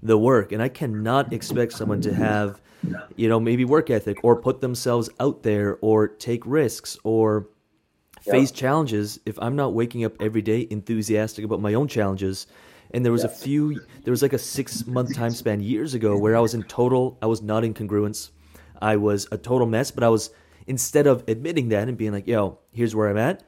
the 0.02 0.18
work. 0.18 0.52
And 0.52 0.62
I 0.62 0.68
cannot 0.68 1.32
expect 1.32 1.72
someone 1.72 2.00
to 2.02 2.14
have 2.14 2.60
you 3.16 3.28
know, 3.28 3.40
maybe 3.40 3.64
work 3.64 3.90
ethic 3.90 4.18
or 4.22 4.36
put 4.36 4.60
themselves 4.60 5.10
out 5.20 5.42
there 5.42 5.78
or 5.80 6.08
take 6.08 6.44
risks 6.46 6.98
or 7.04 7.48
face 8.22 8.50
challenges 8.50 9.18
if 9.26 9.38
I'm 9.40 9.56
not 9.56 9.74
waking 9.74 10.04
up 10.04 10.20
every 10.20 10.42
day 10.42 10.66
enthusiastic 10.70 11.44
about 11.44 11.60
my 11.60 11.74
own 11.74 11.88
challenges. 11.88 12.46
And 12.92 13.04
there 13.04 13.12
was 13.12 13.24
yes. 13.24 13.32
a 13.32 13.44
few, 13.44 13.80
there 14.04 14.12
was 14.12 14.22
like 14.22 14.32
a 14.32 14.38
six 14.38 14.86
month 14.86 15.14
time 15.14 15.30
span 15.30 15.60
years 15.60 15.94
ago 15.94 16.16
where 16.16 16.36
I 16.36 16.40
was 16.40 16.54
in 16.54 16.62
total, 16.64 17.18
I 17.20 17.26
was 17.26 17.42
not 17.42 17.64
in 17.64 17.74
congruence. 17.74 18.30
I 18.80 18.96
was 18.96 19.26
a 19.32 19.38
total 19.38 19.66
mess, 19.66 19.90
but 19.90 20.04
I 20.04 20.08
was, 20.08 20.30
instead 20.66 21.06
of 21.06 21.24
admitting 21.28 21.70
that 21.70 21.88
and 21.88 21.98
being 21.98 22.12
like, 22.12 22.26
yo, 22.26 22.58
here's 22.72 22.94
where 22.94 23.08
I'm 23.08 23.18
at, 23.18 23.42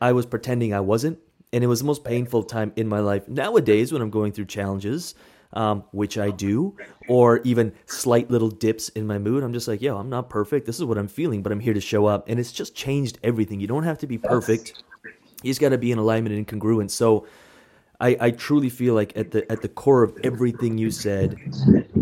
I 0.00 0.12
was 0.12 0.26
pretending 0.26 0.74
I 0.74 0.80
wasn't. 0.80 1.18
And 1.52 1.62
it 1.62 1.68
was 1.68 1.80
the 1.80 1.86
most 1.86 2.02
painful 2.02 2.42
time 2.42 2.72
in 2.74 2.88
my 2.88 2.98
life. 2.98 3.28
Nowadays, 3.28 3.92
when 3.92 4.02
I'm 4.02 4.10
going 4.10 4.32
through 4.32 4.46
challenges, 4.46 5.14
um, 5.54 5.84
which 5.92 6.18
I 6.18 6.30
do, 6.30 6.76
or 7.08 7.38
even 7.44 7.72
slight 7.86 8.30
little 8.30 8.50
dips 8.50 8.90
in 8.90 9.06
my 9.06 9.18
mood. 9.18 9.42
I'm 9.42 9.52
just 9.52 9.68
like, 9.68 9.80
yo, 9.80 9.96
I'm 9.96 10.10
not 10.10 10.28
perfect. 10.28 10.66
This 10.66 10.78
is 10.78 10.84
what 10.84 10.98
I'm 10.98 11.08
feeling, 11.08 11.42
but 11.42 11.52
I'm 11.52 11.60
here 11.60 11.74
to 11.74 11.80
show 11.80 12.06
up. 12.06 12.28
And 12.28 12.38
it's 12.38 12.52
just 12.52 12.74
changed 12.74 13.18
everything. 13.22 13.60
You 13.60 13.66
don't 13.66 13.84
have 13.84 13.98
to 13.98 14.06
be 14.06 14.18
perfect. 14.18 14.82
You 15.42 15.50
just 15.50 15.60
got 15.60 15.70
to 15.70 15.78
be 15.78 15.92
in 15.92 15.98
alignment 15.98 16.34
and 16.34 16.46
congruence. 16.46 16.90
So 16.90 17.26
I, 18.00 18.16
I 18.20 18.30
truly 18.32 18.68
feel 18.68 18.94
like 18.94 19.16
at 19.16 19.30
the 19.30 19.50
at 19.50 19.62
the 19.62 19.68
core 19.68 20.02
of 20.02 20.16
everything 20.24 20.76
you 20.76 20.90
said, 20.90 21.36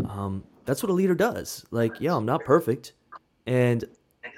um, 0.08 0.42
that's 0.64 0.82
what 0.82 0.90
a 0.90 0.92
leader 0.92 1.14
does. 1.14 1.64
Like, 1.70 2.00
yeah, 2.00 2.14
I'm 2.14 2.24
not 2.24 2.44
perfect, 2.44 2.94
and 3.46 3.84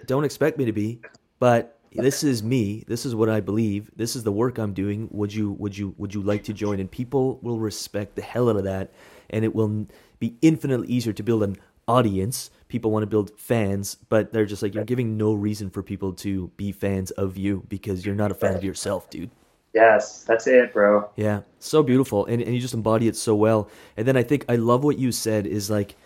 don't 0.07 0.25
expect 0.25 0.59
me 0.59 0.65
to 0.65 0.73
be, 0.73 1.01
but 1.39 1.74
this 1.95 2.25
is 2.25 2.43
me. 2.43 2.85
This 2.87 3.07
is 3.07 3.15
what 3.15 3.29
I 3.29 3.41
believe. 3.41 3.91
This 3.97 4.17
is 4.17 4.23
the 4.25 4.33
work 4.33 4.59
I'm 4.59 4.75
doing. 4.75 5.09
Would 5.11 5.33
you 5.33 5.53
would 5.53 5.77
you 5.77 5.95
would 5.97 6.15
you 6.15 6.23
like 6.23 6.45
to 6.45 6.53
join? 6.53 6.81
And 6.81 6.91
people 6.91 7.39
will 7.43 7.59
respect 7.59 8.17
the 8.17 8.23
hell 8.23 8.49
out 8.49 8.57
of 8.57 8.65
that, 8.65 8.93
and 9.31 9.45
it 9.45 9.55
will 9.55 9.87
be 10.19 10.37
infinitely 10.43 10.89
easier 10.89 11.13
to 11.13 11.23
build 11.23 11.43
an 11.43 11.57
audience. 11.87 12.51
People 12.69 12.91
want 12.91 13.03
to 13.03 13.07
build 13.07 13.31
fans, 13.39 13.97
but 14.09 14.33
they're 14.33 14.47
just 14.47 14.63
like 14.63 14.75
you're 14.75 14.85
giving 14.85 15.17
no 15.17 15.33
reason 15.33 15.71
for 15.71 15.83
people 15.83 16.13
to 16.15 16.49
be 16.57 16.73
fans 16.73 17.11
of 17.13 17.37
you 17.37 17.65
because 17.69 18.05
you're 18.05 18.15
not 18.15 18.31
a 18.31 18.35
fan 18.35 18.55
of 18.55 18.65
yourself, 18.65 19.09
dude. 19.11 19.31
Yes, 19.75 20.23
that's 20.23 20.47
it, 20.47 20.73
bro. 20.73 21.11
Yeah, 21.17 21.41
so 21.59 21.83
beautiful, 21.83 22.27
and 22.27 22.41
and 22.41 22.55
you 22.55 22.61
just 22.61 22.75
embody 22.75 23.09
it 23.09 23.17
so 23.17 23.35
well. 23.35 23.69
And 23.97 24.07
then 24.07 24.17
I 24.17 24.23
think 24.23 24.45
I 24.49 24.57
love 24.57 24.85
what 24.85 24.99
you 24.99 25.13
said 25.13 25.47
is 25.47 25.71
like, 25.71 25.97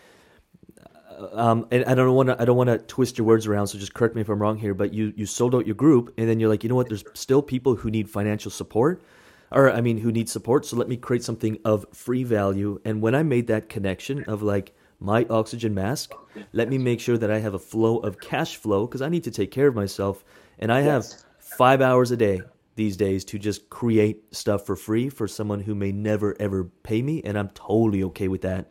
um, 1.33 1.67
and 1.71 1.85
I 1.85 1.95
don't 1.95 2.15
want 2.15 2.29
to 2.29 2.41
I 2.41 2.45
don't 2.45 2.57
want 2.57 2.69
to 2.69 2.79
twist 2.79 3.19
your 3.19 3.27
words 3.27 3.47
around, 3.47 3.67
so 3.67 3.79
just 3.79 3.95
correct 3.95 4.15
me 4.15 4.21
if 4.21 4.29
I'm 4.29 4.41
wrong 4.41 4.57
here. 4.57 4.75
But 4.75 4.93
you 4.93 5.13
you 5.17 5.27
sold 5.27 5.55
out 5.55 5.67
your 5.67 5.75
group, 5.75 6.15
and 6.17 6.29
then 6.29 6.41
you're 6.41 6.49
like, 6.49 6.63
you 6.63 6.69
know 6.69 6.75
what? 6.75 6.89
There's 6.89 7.05
still 7.15 7.43
people 7.43 7.77
who 7.77 7.91
need 7.91 8.09
financial 8.09 8.51
support, 8.51 9.03
or 9.51 9.71
I 9.71 9.81
mean, 9.81 9.99
who 9.99 10.13
need 10.13 10.29
support. 10.29 10.67
So 10.67 10.77
let 10.77 10.89
me 10.89 10.97
create 10.97 11.25
something 11.25 11.59
of 11.65 11.87
free 11.93 12.25
value. 12.25 12.81
And 12.85 13.03
when 13.03 13.15
I 13.15 13.23
made 13.23 13.47
that 13.49 13.69
connection 13.69 14.25
of 14.25 14.43
like 14.43 14.75
my 15.01 15.27
oxygen 15.31 15.75
mask, 15.75 16.13
let 16.53 16.69
me 16.69 16.79
make 16.79 17.01
sure 17.01 17.19
that 17.19 17.31
I 17.31 17.39
have 17.39 17.55
a 17.55 17.59
flow 17.59 17.99
of 17.99 18.21
cash 18.21 18.57
flow 18.57 18.87
because 18.87 19.03
I 19.03 19.09
need 19.09 19.25
to 19.25 19.31
take 19.31 19.51
care 19.51 19.67
of 19.67 19.75
myself, 19.75 20.25
and 20.59 20.73
I 20.73 20.81
have 20.83 21.07
five 21.39 21.81
hours 21.81 22.11
a 22.11 22.17
day 22.17 22.41
these 22.77 22.97
days 22.97 23.25
to 23.25 23.39
just 23.41 23.69
create 23.71 24.33
stuff 24.33 24.65
for 24.65 24.77
free 24.77 25.09
for 25.09 25.27
someone 25.27 25.61
who 25.61 25.75
may 25.75 25.91
never 25.91 26.37
ever 26.41 26.65
pay 26.83 27.03
me, 27.03 27.23
and 27.25 27.37
I'm 27.37 27.49
totally 27.51 28.05
okay 28.05 28.29
with 28.29 28.43
that. 28.43 28.71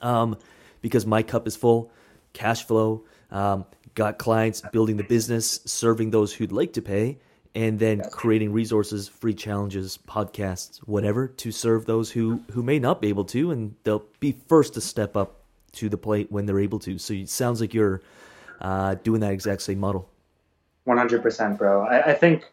Um, 0.00 0.36
because 0.82 1.06
my 1.06 1.22
cup 1.22 1.46
is 1.46 1.56
full, 1.56 1.90
cash 2.34 2.66
flow, 2.66 3.04
um, 3.30 3.64
got 3.94 4.18
clients, 4.18 4.60
building 4.72 4.98
the 4.98 5.04
business, 5.04 5.60
serving 5.64 6.10
those 6.10 6.34
who'd 6.34 6.52
like 6.52 6.74
to 6.74 6.82
pay, 6.82 7.18
and 7.54 7.78
then 7.78 8.02
creating 8.10 8.52
resources, 8.52 9.08
free 9.08 9.34
challenges, 9.34 9.98
podcasts, 10.08 10.78
whatever, 10.78 11.28
to 11.28 11.50
serve 11.50 11.84
those 11.86 12.10
who 12.10 12.42
who 12.52 12.62
may 12.62 12.78
not 12.78 13.00
be 13.00 13.08
able 13.08 13.24
to, 13.24 13.50
and 13.50 13.74
they'll 13.84 14.04
be 14.20 14.32
first 14.48 14.74
to 14.74 14.80
step 14.80 15.16
up 15.16 15.40
to 15.72 15.88
the 15.88 15.96
plate 15.96 16.30
when 16.30 16.46
they're 16.46 16.60
able 16.60 16.78
to. 16.78 16.98
So 16.98 17.14
it 17.14 17.28
sounds 17.28 17.60
like 17.60 17.72
you're 17.72 18.02
uh, 18.60 18.96
doing 19.02 19.20
that 19.20 19.32
exact 19.32 19.62
same 19.62 19.78
model. 19.78 20.08
One 20.84 20.96
hundred 20.96 21.22
percent, 21.22 21.58
bro. 21.58 21.82
I, 21.82 22.12
I 22.12 22.14
think 22.14 22.50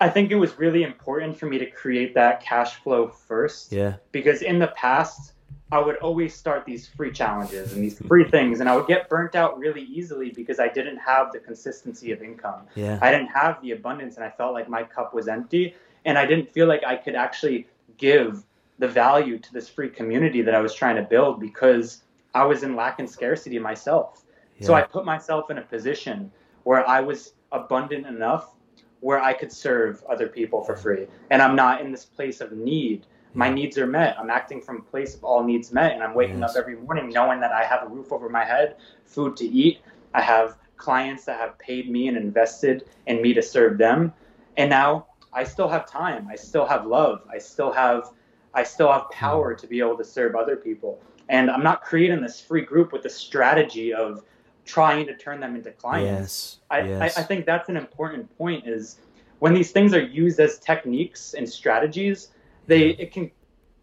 I 0.00 0.08
think 0.08 0.30
it 0.30 0.36
was 0.36 0.58
really 0.58 0.82
important 0.82 1.36
for 1.36 1.46
me 1.46 1.58
to 1.58 1.66
create 1.66 2.14
that 2.14 2.42
cash 2.42 2.76
flow 2.76 3.08
first. 3.08 3.70
Yeah. 3.70 3.96
Because 4.12 4.40
in 4.40 4.58
the 4.58 4.68
past, 4.68 5.34
I 5.72 5.78
would 5.78 5.96
always 5.96 6.34
start 6.34 6.64
these 6.64 6.88
free 6.88 7.12
challenges 7.12 7.72
and 7.72 7.82
these 7.82 7.98
free 7.98 8.22
mm-hmm. 8.22 8.30
things, 8.30 8.60
and 8.60 8.68
I 8.68 8.74
would 8.74 8.88
get 8.88 9.08
burnt 9.08 9.34
out 9.34 9.58
really 9.58 9.82
easily 9.82 10.30
because 10.30 10.58
I 10.58 10.68
didn't 10.68 10.96
have 10.98 11.32
the 11.32 11.38
consistency 11.38 12.10
of 12.10 12.22
income. 12.22 12.62
Yeah. 12.74 12.98
I 13.00 13.12
didn't 13.12 13.28
have 13.28 13.62
the 13.62 13.72
abundance, 13.72 14.16
and 14.16 14.24
I 14.24 14.30
felt 14.30 14.52
like 14.52 14.68
my 14.68 14.82
cup 14.82 15.14
was 15.14 15.28
empty, 15.28 15.74
and 16.04 16.18
I 16.18 16.26
didn't 16.26 16.50
feel 16.50 16.66
like 16.66 16.82
I 16.84 16.96
could 16.96 17.14
actually 17.14 17.68
give 17.98 18.44
the 18.78 18.88
value 18.88 19.38
to 19.38 19.52
this 19.52 19.68
free 19.68 19.90
community 19.90 20.42
that 20.42 20.54
I 20.54 20.60
was 20.60 20.74
trying 20.74 20.96
to 20.96 21.02
build 21.02 21.38
because 21.38 22.02
I 22.34 22.44
was 22.44 22.62
in 22.62 22.74
lack 22.74 22.98
and 22.98 23.08
scarcity 23.08 23.58
myself. 23.58 24.24
Yeah. 24.58 24.66
So 24.66 24.74
I 24.74 24.82
put 24.82 25.04
myself 25.04 25.50
in 25.50 25.58
a 25.58 25.62
position 25.62 26.32
where 26.64 26.88
I 26.88 27.00
was 27.00 27.34
abundant 27.52 28.06
enough 28.06 28.54
where 29.00 29.20
I 29.20 29.32
could 29.32 29.52
serve 29.52 30.02
other 30.08 30.28
people 30.28 30.62
for 30.62 30.76
free. 30.76 31.06
And 31.30 31.40
I'm 31.40 31.56
not 31.56 31.80
in 31.80 31.90
this 31.90 32.04
place 32.04 32.40
of 32.40 32.52
need. 32.52 33.06
My 33.34 33.48
needs 33.48 33.78
are 33.78 33.86
met. 33.86 34.18
I'm 34.18 34.30
acting 34.30 34.60
from 34.60 34.78
a 34.78 34.82
place 34.82 35.14
of 35.14 35.24
all 35.24 35.44
needs 35.44 35.72
met. 35.72 35.92
And 35.92 36.02
I'm 36.02 36.14
waking 36.14 36.40
yes. 36.40 36.50
up 36.50 36.56
every 36.56 36.76
morning 36.76 37.10
knowing 37.10 37.40
that 37.40 37.52
I 37.52 37.64
have 37.64 37.84
a 37.84 37.88
roof 37.88 38.12
over 38.12 38.28
my 38.28 38.44
head, 38.44 38.76
food 39.04 39.36
to 39.36 39.44
eat. 39.44 39.80
I 40.14 40.20
have 40.20 40.56
clients 40.76 41.24
that 41.26 41.38
have 41.38 41.58
paid 41.58 41.90
me 41.90 42.08
and 42.08 42.16
invested 42.16 42.88
in 43.06 43.22
me 43.22 43.34
to 43.34 43.42
serve 43.42 43.78
them. 43.78 44.12
And 44.56 44.70
now 44.70 45.06
I 45.32 45.44
still 45.44 45.68
have 45.68 45.86
time. 45.86 46.26
I 46.28 46.34
still 46.34 46.66
have 46.66 46.86
love. 46.86 47.22
I 47.32 47.38
still 47.38 47.72
have 47.72 48.10
I 48.52 48.64
still 48.64 48.90
have 48.90 49.08
power 49.10 49.54
hmm. 49.54 49.60
to 49.60 49.66
be 49.68 49.78
able 49.78 49.96
to 49.98 50.04
serve 50.04 50.34
other 50.34 50.56
people. 50.56 51.00
And 51.28 51.50
I'm 51.50 51.62
not 51.62 51.82
creating 51.82 52.20
this 52.20 52.40
free 52.40 52.62
group 52.62 52.92
with 52.92 53.02
the 53.04 53.10
strategy 53.10 53.94
of 53.94 54.24
trying 54.64 55.06
to 55.06 55.16
turn 55.16 55.38
them 55.38 55.54
into 55.54 55.70
clients. 55.70 56.58
Yes. 56.70 56.84
I, 56.84 56.88
yes. 56.88 57.16
I, 57.16 57.20
I 57.20 57.24
think 57.24 57.46
that's 57.46 57.68
an 57.68 57.76
important 57.76 58.36
point 58.36 58.66
is 58.66 58.98
when 59.38 59.54
these 59.54 59.70
things 59.70 59.94
are 59.94 60.02
used 60.02 60.40
as 60.40 60.58
techniques 60.58 61.34
and 61.34 61.48
strategies, 61.48 62.28
they 62.70 62.90
it 62.90 63.12
can 63.12 63.30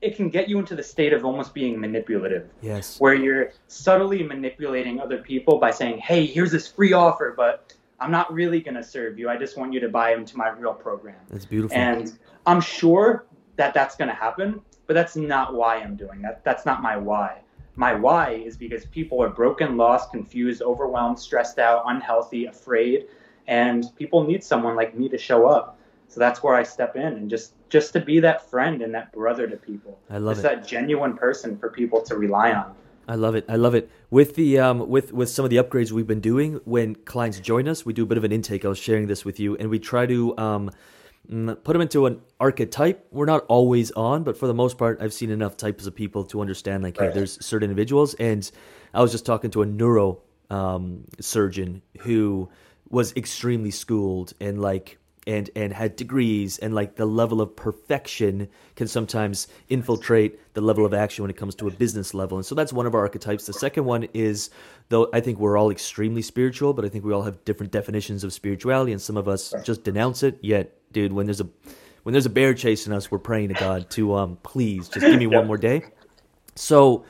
it 0.01 0.15
can 0.15 0.29
get 0.29 0.48
you 0.48 0.60
into 0.60 0.75
the 0.75 0.84
state 0.84 1.12
of 1.12 1.25
almost 1.25 1.53
being 1.53 1.79
manipulative. 1.79 2.50
Yes. 2.62 3.00
Where 3.00 3.15
you're 3.15 3.51
subtly 3.67 4.24
manipulating 4.24 5.00
other 5.00 5.17
people 5.17 5.60
by 5.60 5.72
saying, 5.72 6.00
"Hey, 6.00 6.25
here's 6.25 6.51
this 6.51 6.67
free 6.67 6.94
offer, 6.94 7.34
but 7.36 7.74
I'm 8.00 8.12
not 8.12 8.32
really 8.32 8.62
going 8.62 8.75
to 8.75 8.84
serve 8.84 9.20
you. 9.20 9.29
I 9.29 9.38
just 9.38 9.58
want 9.58 9.74
you 9.74 9.79
to 9.79 9.89
buy 9.89 10.13
into 10.13 10.38
my 10.38 10.50
real 10.50 10.74
program." 10.74 11.20
That's 11.29 11.46
beautiful. 11.46 11.77
And 11.77 12.17
I'm 12.46 12.62
sure 12.62 13.25
that 13.58 13.74
that's 13.74 13.96
going 13.96 14.10
to 14.10 14.15
happen, 14.15 14.62
but 14.86 14.94
that's 14.94 15.15
not 15.15 15.53
why 15.53 15.77
I'm 15.77 15.96
doing 15.96 16.22
that. 16.22 16.44
That's 16.46 16.65
not 16.65 16.82
my 16.82 16.96
why. 16.96 17.41
My 17.75 17.94
why 17.94 18.32
is 18.32 18.56
because 18.56 18.86
people 18.86 19.22
are 19.22 19.29
broken, 19.29 19.77
lost, 19.77 20.12
confused, 20.12 20.62
overwhelmed, 20.62 21.20
stressed 21.20 21.60
out, 21.60 21.84
unhealthy, 21.86 22.46
afraid, 22.46 23.08
and 23.48 23.86
people 23.98 24.24
need 24.24 24.44
someone 24.44 24.75
like 24.75 24.98
me 24.98 25.10
to 25.10 25.17
show 25.17 25.48
up. 25.48 25.77
So 26.08 26.20
that's 26.20 26.41
where 26.41 26.56
I 26.56 26.63
step 26.63 26.96
in 26.96 27.13
and 27.20 27.29
just 27.29 27.53
just 27.70 27.94
to 27.94 28.00
be 28.00 28.20
that 28.22 28.50
friend 28.50 28.82
and 28.82 28.94
that 28.94 29.12
brother 29.12 29.48
to 29.48 29.58
people. 29.58 30.00
I 30.10 30.18
love 30.18 30.36
just 30.36 30.46
it. 30.46 30.50
that 30.50 30.68
genuine 30.68 31.16
person 31.16 31.58
for 31.58 31.70
people 31.70 32.02
to 32.04 32.16
rely 32.16 32.52
on. 32.54 32.74
I 33.08 33.16
love 33.16 33.36
it. 33.36 33.46
I 33.48 33.56
love 33.56 33.74
it. 33.74 33.90
With 34.10 34.36
the 34.36 34.60
um, 34.60 34.90
with 34.90 35.14
with 35.14 35.30
some 35.30 35.46
of 35.46 35.50
the 35.52 35.58
upgrades 35.58 35.92
we've 35.92 36.08
been 36.08 36.20
doing, 36.20 36.60
when 36.66 36.96
clients 36.96 37.40
join 37.40 37.68
us, 37.68 37.86
we 37.86 37.94
do 37.94 38.04
a 38.04 38.06
bit 38.06 38.18
of 38.18 38.24
an 38.24 38.32
intake. 38.32 38.66
I 38.66 38.68
was 38.68 38.78
sharing 38.78 39.08
this 39.08 39.24
with 39.24 39.40
you, 39.40 39.56
and 39.56 39.70
we 39.70 39.80
try 39.80 40.06
to 40.06 40.38
um, 40.38 40.72
Mm, 41.32 41.62
put 41.64 41.74
them 41.74 41.82
into 41.82 42.06
an 42.06 42.22
archetype. 42.40 43.06
We're 43.12 43.26
not 43.26 43.46
always 43.48 43.92
on, 43.92 44.24
but 44.24 44.38
for 44.38 44.48
the 44.48 44.54
most 44.54 44.78
part, 44.78 45.02
I've 45.02 45.14
seen 45.14 45.30
enough 45.30 45.58
types 45.58 45.86
of 45.86 45.94
people 45.94 46.24
to 46.26 46.40
understand 46.40 46.84
like, 46.84 46.98
hey, 46.98 47.12
there's 47.14 47.44
certain 47.46 47.70
individuals. 47.70 48.14
And 48.16 48.50
I 48.94 49.02
was 49.02 49.12
just 49.12 49.26
talking 49.26 49.52
to 49.52 49.62
a 49.62 49.66
neuro 49.66 50.22
um, 50.50 51.04
surgeon 51.20 51.82
who 52.00 52.50
was 52.90 53.14
extremely 53.18 53.72
schooled 53.72 54.34
and 54.40 54.62
like 54.62 55.00
and 55.27 55.50
and 55.55 55.74
had 55.74 55.96
degrees 55.96 56.57
and 56.57 56.74
like 56.74 56.96
the 56.96 57.05
level 57.05 57.41
of 57.41 57.55
perfection 57.55 58.48
can 58.75 58.88
sometimes 58.88 59.48
infiltrate 59.69 60.39
the 60.53 60.62
level 60.62 60.86
of 60.86 60.93
action 60.93 61.22
when 61.22 61.29
it 61.29 61.36
comes 61.36 61.53
to 61.55 61.67
a 61.67 61.72
business 61.72 62.13
level. 62.13 62.38
And 62.38 62.46
so 62.46 62.55
that's 62.55 62.74
one 62.74 62.88
of 62.88 62.96
our 62.96 63.01
archetypes. 63.01 63.46
The 63.46 63.53
second 63.53 63.86
one 63.86 64.07
is 64.13 64.50
though 64.89 65.10
i 65.13 65.19
think 65.19 65.38
we're 65.38 65.57
all 65.57 65.69
extremely 65.69 66.22
spiritual 66.22 66.74
but 66.74 66.86
i 66.86 66.89
think 66.89 67.03
we 67.03 67.13
all 67.13 67.24
have 67.24 67.43
different 67.43 67.72
definitions 67.74 68.24
of 68.24 68.31
spirituality 68.31 68.93
and 68.93 69.01
some 69.01 69.17
of 69.17 69.27
us 69.27 69.53
just 69.63 69.84
denounce 69.84 70.24
it. 70.24 70.39
Yet 70.41 70.74
dude 70.93 71.12
when 71.12 71.27
there's 71.27 71.41
a 71.41 71.50
when 72.03 72.13
there's 72.13 72.25
a 72.25 72.31
bear 72.31 72.53
chasing 72.53 72.93
us 72.93 73.12
we're 73.12 73.19
praying 73.19 73.50
to 73.50 73.53
god 73.53 73.89
to 73.91 74.15
um 74.15 74.38
please 74.41 74.88
just 74.88 75.05
give 75.05 75.19
me 75.19 75.27
one 75.38 75.46
more 75.46 75.57
day. 75.57 75.84
So 76.55 77.03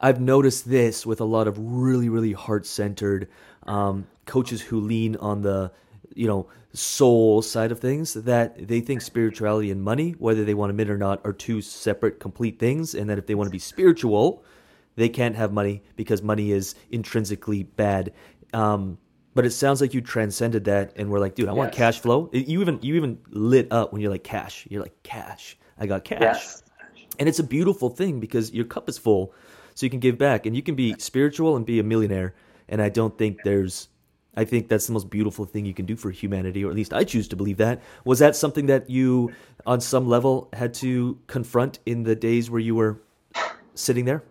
i've 0.00 0.20
noticed 0.20 0.68
this 0.68 1.04
with 1.04 1.20
a 1.20 1.24
lot 1.26 1.46
of 1.46 1.58
really 1.58 2.08
really 2.08 2.32
heart-centered 2.32 3.28
um, 3.64 4.06
coaches 4.24 4.62
who 4.62 4.80
lean 4.80 5.16
on 5.16 5.42
the 5.42 5.70
you 6.14 6.26
know 6.26 6.48
soul 6.72 7.40
side 7.42 7.72
of 7.72 7.80
things 7.80 8.14
that 8.14 8.68
they 8.68 8.80
think 8.80 9.00
spirituality 9.00 9.70
and 9.70 9.82
money 9.82 10.12
whether 10.18 10.44
they 10.44 10.54
want 10.54 10.68
to 10.68 10.72
admit 10.72 10.90
or 10.90 10.98
not 10.98 11.20
are 11.24 11.32
two 11.32 11.62
separate 11.62 12.20
complete 12.20 12.58
things 12.58 12.94
and 12.94 13.08
that 13.08 13.18
if 13.18 13.26
they 13.26 13.34
want 13.34 13.46
to 13.46 13.50
be 13.50 13.58
spiritual 13.58 14.44
they 14.98 15.08
can't 15.08 15.36
have 15.36 15.52
money 15.52 15.82
because 15.94 16.22
money 16.22 16.50
is 16.50 16.74
intrinsically 16.90 17.62
bad. 17.62 18.12
Um, 18.52 18.98
but 19.34 19.46
it 19.46 19.52
sounds 19.52 19.80
like 19.80 19.94
you 19.94 20.00
transcended 20.00 20.64
that 20.64 20.92
and 20.96 21.08
we're 21.08 21.20
like 21.20 21.36
dude 21.36 21.48
i 21.48 21.52
want 21.52 21.72
cash 21.72 22.00
flow. 22.00 22.28
You 22.32 22.60
even 22.60 22.80
you 22.82 22.96
even 22.96 23.18
lit 23.30 23.68
up 23.70 23.92
when 23.92 24.02
you're 24.02 24.10
like 24.10 24.24
cash. 24.24 24.66
You're 24.68 24.82
like 24.82 25.00
cash. 25.04 25.56
I 25.78 25.86
got 25.86 26.04
cash. 26.04 26.20
Yes. 26.20 26.62
and 27.20 27.28
it's 27.28 27.38
a 27.38 27.44
beautiful 27.44 27.88
thing 27.88 28.18
because 28.18 28.52
your 28.52 28.64
cup 28.64 28.88
is 28.88 28.98
full 28.98 29.32
so 29.74 29.86
you 29.86 29.90
can 29.90 30.00
give 30.00 30.18
back 30.18 30.46
and 30.46 30.56
you 30.56 30.62
can 30.62 30.74
be 30.74 30.96
spiritual 30.98 31.54
and 31.54 31.64
be 31.64 31.78
a 31.78 31.84
millionaire 31.84 32.34
and 32.68 32.82
i 32.82 32.88
don't 32.88 33.16
think 33.16 33.38
there's 33.44 33.88
I 34.38 34.44
think 34.44 34.68
that's 34.68 34.86
the 34.86 34.92
most 34.92 35.10
beautiful 35.10 35.44
thing 35.44 35.64
you 35.64 35.74
can 35.74 35.84
do 35.84 35.96
for 35.96 36.12
humanity, 36.12 36.64
or 36.64 36.70
at 36.70 36.76
least 36.76 36.92
I 36.92 37.02
choose 37.02 37.26
to 37.28 37.36
believe 37.36 37.56
that. 37.56 37.82
Was 38.04 38.20
that 38.20 38.36
something 38.36 38.66
that 38.66 38.88
you, 38.88 39.32
on 39.66 39.80
some 39.80 40.08
level, 40.08 40.48
had 40.52 40.72
to 40.74 41.18
confront 41.26 41.80
in 41.86 42.04
the 42.04 42.14
days 42.14 42.48
where 42.48 42.60
you 42.60 42.76
were 42.76 43.00
sitting 43.74 44.04
there? 44.04 44.22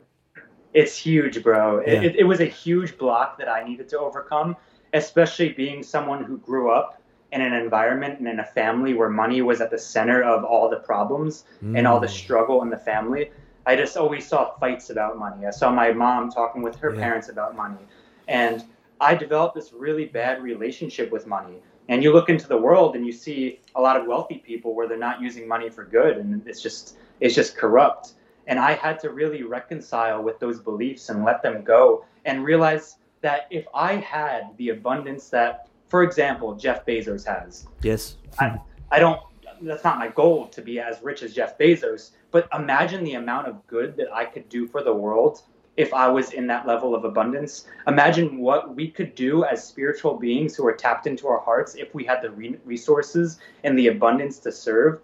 It's 0.74 0.98
huge, 0.98 1.44
bro. 1.44 1.82
Yeah. 1.82 2.04
It, 2.04 2.16
it, 2.16 2.24
was 2.24 2.40
a 2.40 2.46
huge 2.46 2.98
block 2.98 3.38
that 3.38 3.50
I 3.50 3.66
needed 3.68 3.90
to 3.90 4.00
overcome, 4.00 4.56
especially 4.94 5.50
being 5.50 5.84
someone 5.84 6.24
who 6.24 6.38
grew 6.38 6.72
up 6.72 7.02
in 7.34 7.42
an 7.42 7.52
environment 7.52 8.20
and 8.20 8.30
in 8.30 8.40
a 8.40 8.46
family 8.46 8.94
where 8.94 9.10
money 9.10 9.42
was 9.42 9.60
at 9.60 9.72
the 9.72 9.78
center 9.78 10.24
of 10.24 10.46
all 10.46 10.70
the 10.70 10.78
problems 10.78 11.44
mm. 11.62 11.78
and 11.78 11.86
all 11.86 12.00
the 12.00 12.08
mm. 12.08 12.22
struggle 12.24 12.62
in 12.62 12.70
the 12.70 12.78
family. 12.78 13.30
I 13.66 13.76
just 13.76 13.98
always 13.98 14.26
saw 14.26 14.58
fights 14.58 14.90
about 14.90 15.20
money. 15.20 15.46
I 15.46 15.52
saw 15.52 15.70
my 15.70 15.92
mom 15.92 16.32
talking 16.32 16.62
with 16.62 16.78
her 16.78 16.94
yeah. 16.94 17.02
parents 17.02 17.28
about 17.28 17.58
money. 17.58 17.84
And 18.30 18.64
I 19.00 19.16
developed 19.16 19.56
this 19.56 19.74
really 19.74 20.06
bad 20.06 20.42
relationship 20.42 21.12
with 21.12 21.27
money. 21.27 21.58
And 21.89 22.04
you 22.04 22.12
look 22.12 22.30
into 22.30 22.48
the 22.48 22.58
world 22.58 22.96
and 22.96 23.06
you 23.06 23.12
see 23.12 23.60
a 23.75 23.82
lot 23.82 23.96
of 23.96 24.06
wealthy 24.06 24.39
people 24.39 24.75
where 24.75 24.88
they're 24.88 24.98
not 24.98 25.22
using 25.22 25.48
money 25.48 25.70
for 25.70 25.86
good. 25.86 26.18
And 26.18 26.46
it's 26.48 26.62
just, 26.62 26.98
is 27.20 27.34
just 27.34 27.56
corrupt. 27.56 28.13
And 28.48 28.60
I 28.60 28.74
had 28.74 29.00
to 29.01 29.10
really 29.10 29.44
reconcile 29.44 30.22
with 30.22 30.39
those 30.39 30.60
beliefs 30.60 31.10
and 31.10 31.24
let 31.24 31.42
them 31.42 31.63
go 31.63 32.06
and 32.25 32.44
realize 32.44 32.98
that 33.22 33.48
if 33.50 33.66
I 33.74 33.96
had 33.96 34.56
the 34.58 34.70
abundance 34.70 35.30
that, 35.30 35.68
for 35.88 36.04
example, 36.04 36.56
Jeff 36.56 36.86
Bezos 36.86 37.25
has. 37.25 37.68
Yes. 37.82 38.18
I, 38.39 38.60
I 38.92 39.00
don't, 39.00 39.22
that's 39.62 39.84
not 39.84 39.98
my 39.98 40.10
goal 40.10 40.48
to 40.48 40.62
be 40.62 40.80
as 40.80 41.01
rich 41.01 41.24
as 41.24 41.34
Jeff 41.34 41.58
Bezos, 41.58 42.12
but 42.32 42.48
imagine 42.54 43.04
the 43.04 43.16
amount 43.16 43.48
of 43.48 43.66
good 43.68 43.98
that 43.98 44.13
I 44.13 44.25
could 44.25 44.48
do 44.50 44.68
for 44.68 44.84
the 44.84 44.94
world 44.94 45.42
if 45.78 45.94
I 45.94 46.08
was 46.08 46.32
in 46.32 46.48
that 46.48 46.66
level 46.68 46.96
of 46.96 47.06
abundance. 47.06 47.68
Imagine 47.86 48.40
what 48.40 48.76
we 48.76 48.90
could 48.90 49.14
do 49.14 49.46
as 49.46 49.66
spiritual 49.66 50.16
beings 50.18 50.56
who 50.56 50.68
are 50.68 50.74
tapped 50.74 51.06
into 51.06 51.28
our 51.28 51.40
hearts 51.40 51.76
if 51.76 51.94
we 51.94 52.04
had 52.04 52.22
the 52.22 52.32
re- 52.32 52.58
resources 52.66 53.40
and 53.64 53.78
the 53.78 53.88
abundance 53.88 54.40
to 54.40 54.52
serve. 54.52 55.00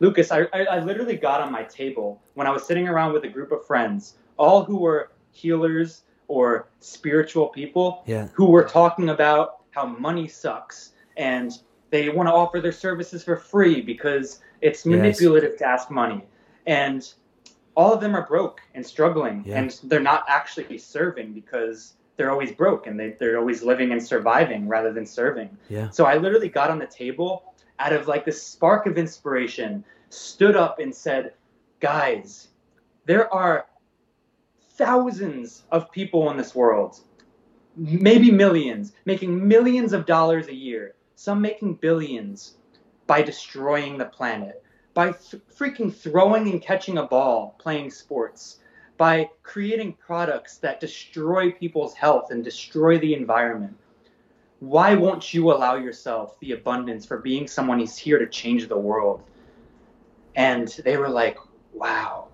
Lucas, 0.00 0.30
I, 0.30 0.42
I, 0.52 0.64
I 0.64 0.80
literally 0.80 1.16
got 1.16 1.40
on 1.40 1.52
my 1.52 1.62
table 1.62 2.20
when 2.34 2.46
I 2.46 2.50
was 2.50 2.64
sitting 2.66 2.88
around 2.88 3.12
with 3.12 3.24
a 3.24 3.28
group 3.28 3.52
of 3.52 3.64
friends, 3.64 4.14
all 4.36 4.64
who 4.64 4.76
were 4.76 5.12
healers 5.30 6.02
or 6.26 6.68
spiritual 6.80 7.48
people, 7.48 8.02
Yeah. 8.06 8.28
who 8.34 8.46
were 8.46 8.64
talking 8.64 9.08
about 9.10 9.62
how 9.70 9.86
money 9.86 10.28
sucks 10.28 10.92
and 11.16 11.52
they 11.90 12.08
want 12.10 12.28
to 12.28 12.32
offer 12.32 12.60
their 12.60 12.72
services 12.72 13.24
for 13.24 13.36
free 13.36 13.80
because 13.80 14.40
it's 14.60 14.84
manipulative 14.84 15.56
to 15.58 15.64
ask 15.64 15.90
money. 15.90 16.24
And 16.66 17.10
all 17.78 17.94
of 17.94 18.00
them 18.00 18.16
are 18.16 18.26
broke 18.26 18.60
and 18.74 18.84
struggling 18.84 19.44
Yeah. 19.46 19.60
and 19.60 19.80
they're 19.84 20.00
not 20.00 20.24
actually 20.26 20.78
serving 20.78 21.32
because 21.32 21.94
they're 22.16 22.32
always 22.32 22.50
broke 22.50 22.88
and 22.88 22.98
they, 22.98 23.14
they're 23.20 23.38
always 23.38 23.62
living 23.62 23.92
and 23.92 24.02
surviving 24.04 24.66
rather 24.66 24.92
than 24.92 25.06
serving. 25.06 25.56
Yeah. 25.68 25.88
So 25.90 26.04
I 26.04 26.16
literally 26.16 26.48
got 26.48 26.70
on 26.70 26.80
the 26.80 26.88
table 26.88 27.54
out 27.78 27.92
of 27.92 28.08
like 28.08 28.24
this 28.24 28.42
spark 28.42 28.86
of 28.86 28.98
inspiration, 28.98 29.84
stood 30.10 30.56
up 30.56 30.80
and 30.80 30.92
said, 30.92 31.34
guys, 31.78 32.48
there 33.06 33.32
are 33.32 33.66
thousands 34.72 35.62
of 35.70 35.90
people 35.92 36.30
in 36.32 36.36
this 36.36 36.56
world, 36.56 37.00
maybe 37.76 38.32
millions, 38.32 38.92
making 39.04 39.46
millions 39.46 39.92
of 39.92 40.04
dollars 40.04 40.48
a 40.48 40.54
year, 40.54 40.96
some 41.14 41.40
making 41.40 41.74
billions 41.74 42.54
by 43.06 43.22
destroying 43.22 43.98
the 43.98 44.04
planet, 44.04 44.64
by 44.98 45.12
th- 45.12 45.40
freaking 45.56 45.94
throwing 45.94 46.50
and 46.50 46.60
catching 46.60 46.98
a 46.98 47.04
ball, 47.04 47.54
playing 47.60 47.88
sports, 47.88 48.58
by 48.96 49.30
creating 49.44 49.92
products 49.92 50.56
that 50.56 50.80
destroy 50.80 51.52
people's 51.52 51.94
health 51.94 52.32
and 52.32 52.42
destroy 52.42 52.98
the 52.98 53.14
environment. 53.14 53.78
Why 54.58 54.96
won't 54.96 55.32
you 55.32 55.52
allow 55.52 55.76
yourself 55.76 56.36
the 56.40 56.50
abundance 56.50 57.06
for 57.06 57.18
being 57.18 57.46
someone 57.46 57.78
who's 57.78 57.96
here 57.96 58.18
to 58.18 58.26
change 58.26 58.66
the 58.66 58.76
world? 58.76 59.22
And 60.34 60.66
they 60.84 60.96
were 60.96 61.08
like, 61.08 61.38
wow, 61.72 62.26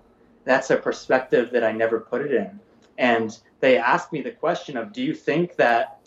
that's 0.43 0.71
a 0.71 0.77
perspective 0.77 1.51
that 1.51 1.63
I 1.63 1.71
never 1.71 1.99
put 1.99 2.21
it 2.21 2.33
in. 2.33 2.59
And 2.97 3.37
they 3.59 3.77
asked 3.77 4.11
me 4.11 4.23
the 4.23 4.31
question 4.31 4.75
of, 4.75 4.91
do 4.91 5.03
you 5.03 5.13
think 5.13 5.55
that 5.57 5.99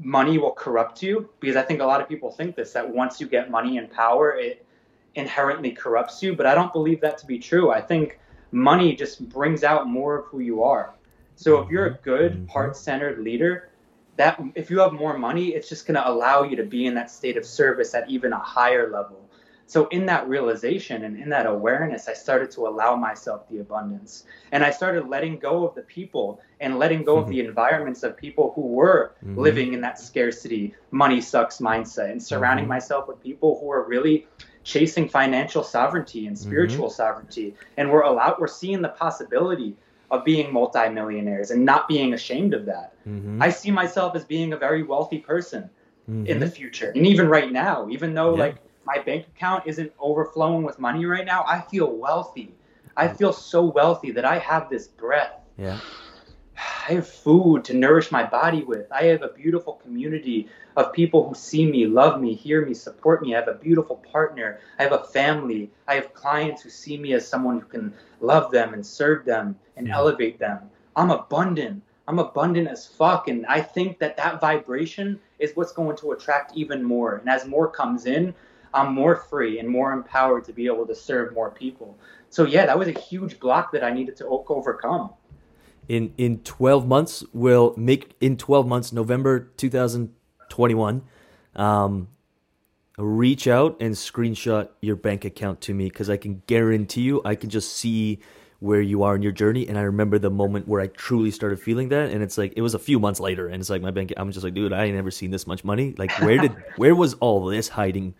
money 0.00 0.36
will 0.36 0.50
corrupt 0.50 1.00
you? 1.00 1.30
Because 1.38 1.54
I 1.54 1.62
think 1.62 1.80
a 1.80 1.86
lot 1.86 2.00
of 2.00 2.08
people 2.08 2.32
think 2.32 2.56
this, 2.56 2.72
that 2.72 2.92
once 2.92 3.20
you 3.20 3.28
get 3.28 3.52
money 3.52 3.78
and 3.78 3.88
power, 3.88 4.32
it 4.32 4.66
inherently 5.14 5.72
corrupts 5.72 6.22
you. 6.22 6.34
But 6.34 6.46
I 6.46 6.54
don't 6.54 6.72
believe 6.72 7.00
that 7.00 7.18
to 7.18 7.26
be 7.26 7.38
true. 7.38 7.70
I 7.70 7.80
think 7.80 8.18
money 8.52 8.94
just 8.94 9.28
brings 9.28 9.64
out 9.64 9.88
more 9.88 10.18
of 10.18 10.26
who 10.26 10.40
you 10.40 10.62
are. 10.62 10.94
So 11.36 11.60
if 11.60 11.70
you're 11.70 11.86
a 11.86 11.94
good, 12.02 12.32
Mhm. 12.32 12.50
heart-centered 12.50 13.18
leader, 13.20 13.68
that 14.16 14.40
if 14.54 14.70
you 14.70 14.80
have 14.80 14.92
more 14.92 15.16
money, 15.16 15.48
it's 15.48 15.68
just 15.68 15.86
going 15.86 15.94
to 15.94 16.08
allow 16.08 16.42
you 16.42 16.56
to 16.56 16.64
be 16.64 16.86
in 16.86 16.94
that 16.94 17.10
state 17.10 17.36
of 17.36 17.46
service 17.46 17.94
at 17.94 18.10
even 18.10 18.32
a 18.32 18.38
higher 18.38 18.90
level. 18.90 19.18
So 19.66 19.86
in 19.86 20.06
that 20.06 20.28
realization 20.28 21.04
and 21.04 21.16
in 21.16 21.28
that 21.30 21.46
awareness, 21.46 22.08
I 22.08 22.12
started 22.12 22.50
to 22.52 22.66
allow 22.66 22.96
myself 22.96 23.48
the 23.48 23.60
abundance. 23.60 24.24
And 24.50 24.64
I 24.64 24.70
started 24.70 25.08
letting 25.08 25.38
go 25.38 25.64
of 25.64 25.76
the 25.76 25.82
people 25.82 26.40
and 26.58 26.78
letting 26.78 27.04
go 27.04 27.18
of 27.18 27.28
the 27.28 27.38
environments 27.46 28.02
of 28.02 28.16
people 28.16 28.52
who 28.56 28.62
were 28.62 29.12
Mhm. 29.24 29.36
living 29.36 29.72
in 29.72 29.80
that 29.82 29.98
scarcity, 29.98 30.74
money 30.90 31.20
sucks 31.20 31.58
mindset 31.60 32.10
and 32.10 32.20
surrounding 32.20 32.64
Mhm. 32.64 32.70
myself 32.76 33.06
with 33.06 33.22
people 33.22 33.58
who 33.60 33.70
are 33.70 33.84
really 33.84 34.26
chasing 34.62 35.08
financial 35.08 35.62
sovereignty 35.62 36.26
and 36.26 36.38
spiritual 36.38 36.90
sovereignty. 36.90 37.54
And 37.76 37.90
we're 37.90 38.02
allowed 38.02 38.38
we're 38.38 38.46
seeing 38.46 38.82
the 38.82 38.88
possibility 38.90 39.76
of 40.10 40.24
being 40.24 40.52
multimillionaires 40.52 41.50
and 41.50 41.64
not 41.64 41.88
being 41.88 42.14
ashamed 42.14 42.52
of 42.52 42.66
that. 42.66 42.94
Mhm. 43.06 43.38
I 43.40 43.50
see 43.50 43.70
myself 43.70 44.14
as 44.16 44.24
being 44.24 44.52
a 44.52 44.56
very 44.56 44.82
wealthy 44.82 45.18
person 45.18 45.70
in 46.08 46.40
the 46.40 46.46
Mhm. 46.46 46.52
future. 46.52 46.92
And 46.94 47.06
even 47.06 47.28
right 47.28 47.50
now, 47.52 47.88
even 47.90 48.14
though 48.14 48.34
Yeah. 48.34 48.40
like 48.40 48.56
my 48.84 48.98
bank 48.98 49.26
account 49.28 49.64
isn't 49.66 49.92
overflowing 49.98 50.62
with 50.64 50.78
money 50.78 51.06
right 51.06 51.24
now, 51.24 51.44
I 51.46 51.60
feel 51.60 51.96
wealthy. 51.96 52.54
I 52.96 53.08
feel 53.08 53.32
so 53.32 53.64
wealthy 53.64 54.10
that 54.10 54.24
I 54.24 54.38
have 54.38 54.68
this 54.68 54.88
breath. 54.88 55.32
Yeah. 55.56 55.78
I 56.88 56.94
have 56.94 57.08
food 57.08 57.64
to 57.64 57.74
nourish 57.74 58.10
my 58.10 58.24
body 58.24 58.62
with. 58.64 58.90
I 58.92 59.04
have 59.04 59.22
a 59.22 59.28
beautiful 59.28 59.74
community 59.74 60.48
of 60.76 60.92
people 60.92 61.28
who 61.28 61.34
see 61.34 61.70
me, 61.70 61.86
love 61.86 62.20
me, 62.20 62.34
hear 62.34 62.64
me, 62.64 62.74
support 62.74 63.22
me. 63.22 63.34
I 63.34 63.38
have 63.38 63.48
a 63.48 63.54
beautiful 63.54 63.96
partner. 63.96 64.60
I 64.78 64.82
have 64.82 64.92
a 64.92 65.04
family. 65.04 65.70
I 65.88 65.94
have 65.94 66.14
clients 66.14 66.62
who 66.62 66.70
see 66.70 66.96
me 66.98 67.12
as 67.14 67.26
someone 67.26 67.60
who 67.60 67.66
can 67.66 67.94
love 68.20 68.50
them 68.50 68.74
and 68.74 68.84
serve 68.84 69.24
them 69.24 69.56
and 69.76 69.86
Yeah. 69.88 69.96
elevate 69.96 70.38
them. 70.38 70.70
I'm 70.96 71.10
abundant. 71.10 71.82
I'm 72.08 72.18
abundant 72.18 72.68
as 72.68 72.86
fuck. 72.86 73.28
And 73.28 73.46
I 73.46 73.60
think 73.60 73.98
that 74.00 74.16
that 74.16 74.40
vibration 74.40 75.20
is 75.38 75.52
what's 75.54 75.72
going 75.72 75.96
to 75.98 76.12
attract 76.12 76.56
even 76.56 76.82
more. 76.82 77.16
And 77.16 77.28
as 77.28 77.46
more 77.46 77.70
comes 77.70 78.06
in, 78.06 78.34
I'm 78.74 78.94
more 78.94 79.16
free 79.16 79.58
and 79.58 79.68
more 79.68 79.92
empowered 79.92 80.44
to 80.44 80.52
be 80.52 80.66
able 80.66 80.86
to 80.86 80.94
serve 80.94 81.32
more 81.34 81.50
people. 81.50 81.96
So, 82.28 82.44
yeah, 82.44 82.66
that 82.66 82.78
was 82.78 82.88
a 82.88 82.92
huge 82.92 83.40
block 83.40 83.72
that 83.72 83.82
I 83.82 83.90
needed 83.90 84.16
to 84.16 84.26
overcome. 84.26 85.10
In 85.90 86.14
in 86.16 86.38
12 86.44 86.86
months 86.86 87.24
will 87.32 87.74
make 87.76 88.14
in 88.20 88.36
12 88.36 88.66
months 88.66 88.92
november 88.92 89.50
2021 89.56 91.02
um 91.56 92.06
reach 92.96 93.48
out 93.48 93.76
and 93.80 93.94
screenshot 93.94 94.68
your 94.80 94.94
bank 94.94 95.24
account 95.24 95.60
to 95.60 95.74
me 95.74 95.84
because 95.88 96.08
i 96.08 96.16
can 96.16 96.42
guarantee 96.46 97.00
you 97.02 97.20
i 97.24 97.34
can 97.34 97.50
just 97.50 97.72
see 97.76 98.20
where 98.60 98.80
you 98.80 99.02
are 99.02 99.16
in 99.16 99.22
your 99.22 99.32
journey 99.32 99.66
and 99.68 99.76
i 99.76 99.82
remember 99.82 100.16
the 100.18 100.30
moment 100.30 100.68
where 100.68 100.80
i 100.80 100.86
truly 100.86 101.30
started 101.30 101.58
feeling 101.58 101.88
that 101.88 102.10
and 102.10 102.22
it's 102.22 102.38
like 102.38 102.52
it 102.56 102.62
was 102.62 102.74
a 102.74 102.78
few 102.78 103.00
months 103.00 103.18
later 103.18 103.48
and 103.48 103.56
it's 103.60 103.70
like 103.70 103.82
my 103.82 103.90
bank 103.90 104.12
i'm 104.16 104.30
just 104.30 104.44
like 104.44 104.54
dude 104.54 104.72
i 104.72 104.84
ain't 104.84 104.94
never 104.94 105.10
seen 105.10 105.30
this 105.32 105.46
much 105.46 105.64
money 105.64 105.94
like 105.98 106.12
where 106.20 106.38
did 106.38 106.52
where 106.76 106.94
was 106.94 107.14
all 107.14 107.44
this 107.46 107.68
hiding 107.68 108.14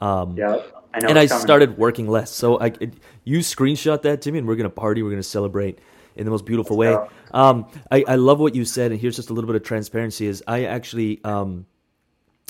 um 0.00 0.36
Yeah, 0.36 0.60
I 0.92 1.00
know. 1.00 1.08
and 1.10 1.18
I 1.18 1.26
coming. 1.28 1.42
started 1.42 1.78
working 1.78 2.08
less. 2.08 2.30
So 2.32 2.58
I, 2.58 2.66
it, 2.80 2.94
you 3.24 3.38
screenshot 3.40 4.02
that 4.02 4.22
to 4.22 4.32
me, 4.32 4.38
and 4.38 4.46
we're 4.48 4.56
gonna 4.56 4.70
party. 4.70 5.02
We're 5.02 5.10
gonna 5.10 5.22
celebrate 5.22 5.78
in 6.16 6.24
the 6.24 6.30
most 6.30 6.44
beautiful 6.44 6.76
way. 6.76 6.96
Um, 7.32 7.66
I, 7.90 8.04
I 8.06 8.14
love 8.16 8.38
what 8.38 8.54
you 8.54 8.64
said, 8.64 8.92
and 8.92 9.00
here's 9.00 9.16
just 9.16 9.30
a 9.30 9.32
little 9.32 9.48
bit 9.48 9.56
of 9.56 9.62
transparency: 9.62 10.26
is 10.26 10.42
I 10.46 10.64
actually 10.64 11.22
um, 11.24 11.66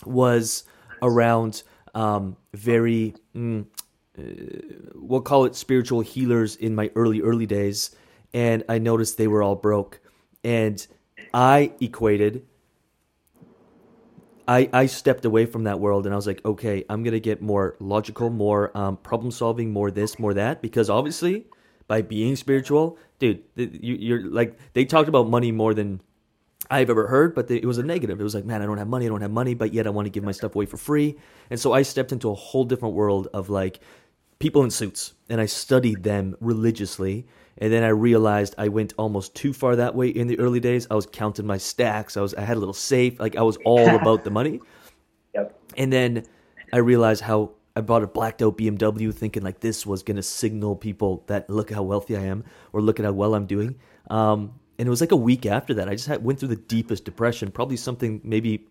was 0.05 0.65
around 1.03 1.63
um, 1.95 2.37
very 2.53 3.15
mm, 3.35 3.67
uh, 4.19 4.23
we'll 4.95 5.21
call 5.21 5.45
it 5.45 5.55
spiritual 5.55 6.01
healers 6.01 6.57
in 6.57 6.75
my 6.75 6.91
early 6.95 7.21
early 7.21 7.47
days, 7.47 7.95
and 8.33 8.65
I 8.69 8.79
noticed 8.79 9.19
they 9.19 9.29
were 9.29 9.43
all 9.43 9.57
broke, 9.57 10.01
and 10.43 10.87
I 11.33 11.73
equated 11.81 12.45
I, 14.47 14.69
I 14.73 14.87
stepped 14.87 15.25
away 15.25 15.47
from 15.47 15.65
that 15.65 15.81
world 15.81 16.05
and 16.07 16.13
I 16.13 16.17
was 16.17 16.27
like, 16.27 16.45
okay, 16.45 16.85
I'm 16.89 17.03
gonna 17.03 17.21
get 17.21 17.41
more 17.41 17.77
logical, 17.81 18.29
more 18.31 18.77
um, 18.77 18.97
problem 18.99 19.31
solving, 19.31 19.73
more 19.73 19.91
this, 19.91 20.19
more 20.19 20.35
that, 20.35 20.61
because 20.61 20.91
obviously, 20.91 21.47
by 21.87 22.03
being 22.03 22.37
spiritual, 22.37 22.99
dude, 23.19 23.43
you're 23.57 24.27
like 24.27 24.59
they 24.73 24.85
talked 24.85 25.09
about 25.09 25.29
money 25.29 25.53
more 25.53 25.75
than 25.75 26.01
I've 26.71 26.91
ever 26.91 27.07
heard, 27.07 27.35
but 27.35 27.51
it 27.51 27.65
was 27.65 27.79
a 27.79 27.83
negative. 27.83 28.21
It 28.21 28.25
was 28.25 28.35
like, 28.35 28.45
man, 28.45 28.63
I 28.63 28.67
don't 28.67 28.79
have 28.79 28.89
money, 28.89 29.07
I 29.07 29.09
don't 29.09 29.21
have 29.21 29.31
money, 29.31 29.55
but 29.55 29.75
yet 29.75 29.87
I 29.87 29.91
want 29.91 30.07
to 30.07 30.11
give 30.11 30.25
my 30.25 30.33
stuff 30.33 30.55
away 30.55 30.67
for 30.67 30.77
free, 30.77 31.17
and 31.51 31.61
so 31.61 31.73
I 31.73 31.83
stepped 31.83 32.13
into 32.13 32.31
a 32.31 32.35
whole 32.35 32.65
different 32.65 32.95
world 32.95 33.29
of 33.35 33.51
like 33.51 33.81
people 34.39 34.63
in 34.63 34.71
suits, 34.71 35.15
and 35.29 35.41
I 35.41 35.47
studied 35.47 36.03
them 36.03 36.37
religiously. 36.41 37.27
And 37.59 37.73
then 37.73 37.85
I 37.85 37.89
realized 37.89 38.57
I 38.59 38.67
went 38.67 38.95
almost 38.99 39.37
too 39.37 39.53
far 39.53 39.77
that 39.77 39.95
way 39.95 40.09
in 40.09 40.27
the 40.27 40.39
early 40.41 40.59
days. 40.59 40.89
I 40.91 40.95
was 40.95 41.07
counting 41.07 41.47
my 41.47 41.57
stacks. 41.57 42.17
I 42.17 42.21
was 42.21 42.35
I 42.35 42.41
had 42.41 42.57
a 42.57 42.61
little 42.61 42.75
safe. 42.75 43.21
Like 43.21 43.37
I 43.37 43.43
was 43.43 43.57
all 43.65 43.95
about 44.01 44.25
the 44.25 44.31
money. 44.31 44.61
Yep. 45.35 45.57
And 45.77 45.93
then 45.93 46.25
I 46.73 46.79
realized 46.79 47.23
how 47.23 47.53
I 47.77 47.81
bought 47.81 48.05
a 48.05 48.07
blacked 48.07 48.41
out 48.41 48.57
BMW 48.57 49.13
thinking 49.13 49.43
like 49.43 49.61
this 49.61 49.85
was 49.85 50.03
going 50.03 50.17
to 50.17 50.23
signal 50.23 50.77
people 50.77 51.25
that 51.27 51.51
look 51.51 51.73
how 51.73 51.83
wealthy 51.83 52.17
I 52.17 52.23
am 52.23 52.45
or 52.73 52.81
look 52.81 53.01
at 53.01 53.05
how 53.05 53.13
well 53.13 53.35
I'm 53.35 53.47
doing. 53.47 53.77
Um, 54.11 54.61
and 54.79 54.87
it 54.87 54.91
was 54.91 55.01
like 55.01 55.13
a 55.13 55.17
week 55.17 55.45
after 55.45 55.75
that. 55.75 55.89
I 55.89 55.93
just 55.93 56.07
had, 56.07 56.23
went 56.23 56.39
through 56.39 56.49
the 56.49 56.57
deepest 56.57 57.05
depression, 57.05 57.51
probably 57.51 57.77
something 57.77 58.21
maybe, 58.23 58.67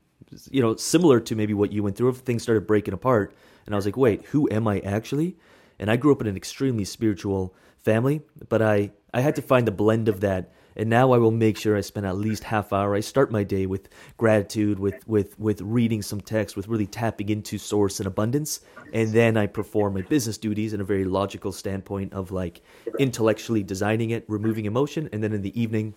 you 0.49 0.61
know, 0.61 0.75
similar 0.77 1.19
to 1.19 1.35
maybe 1.35 1.53
what 1.53 1.73
you 1.73 1.83
went 1.83 1.97
through. 1.97 2.09
If 2.09 2.17
things 2.17 2.43
started 2.43 2.65
breaking 2.65 2.93
apart. 2.93 3.35
And 3.65 3.75
I 3.75 3.77
was 3.77 3.85
like, 3.85 3.97
wait, 3.97 4.25
who 4.25 4.49
am 4.51 4.67
I 4.67 4.79
actually? 4.79 5.35
And 5.79 5.91
I 5.91 5.97
grew 5.97 6.13
up 6.13 6.21
in 6.21 6.27
an 6.27 6.37
extremely 6.37 6.85
spiritual 6.85 7.53
family, 7.77 8.21
but 8.47 8.61
I, 8.61 8.91
I 9.13 9.21
had 9.21 9.35
to 9.35 9.41
find 9.41 9.67
the 9.67 9.71
blend 9.71 10.07
of 10.07 10.21
that. 10.21 10.53
And 10.75 10.89
now 10.89 11.11
I 11.11 11.17
will 11.17 11.31
make 11.31 11.57
sure 11.57 11.77
I 11.77 11.81
spend 11.81 12.05
at 12.05 12.17
least 12.17 12.43
half 12.43 12.73
hour. 12.73 12.95
I 12.95 12.99
start 12.99 13.31
my 13.31 13.43
day 13.43 13.65
with 13.65 13.89
gratitude, 14.17 14.79
with 14.79 15.07
with 15.07 15.37
with 15.39 15.61
reading 15.61 16.01
some 16.01 16.21
text, 16.21 16.55
with 16.55 16.67
really 16.67 16.87
tapping 16.87 17.29
into 17.29 17.57
source 17.57 17.99
and 17.99 18.07
abundance, 18.07 18.61
and 18.93 19.11
then 19.11 19.37
I 19.37 19.47
perform 19.47 19.93
my 19.93 20.01
business 20.01 20.37
duties 20.37 20.73
in 20.73 20.81
a 20.81 20.85
very 20.85 21.05
logical 21.05 21.51
standpoint 21.51 22.13
of 22.13 22.31
like 22.31 22.61
intellectually 22.99 23.63
designing 23.63 24.11
it, 24.11 24.25
removing 24.27 24.65
emotion, 24.65 25.09
and 25.11 25.23
then 25.23 25.33
in 25.33 25.41
the 25.41 25.59
evening 25.59 25.93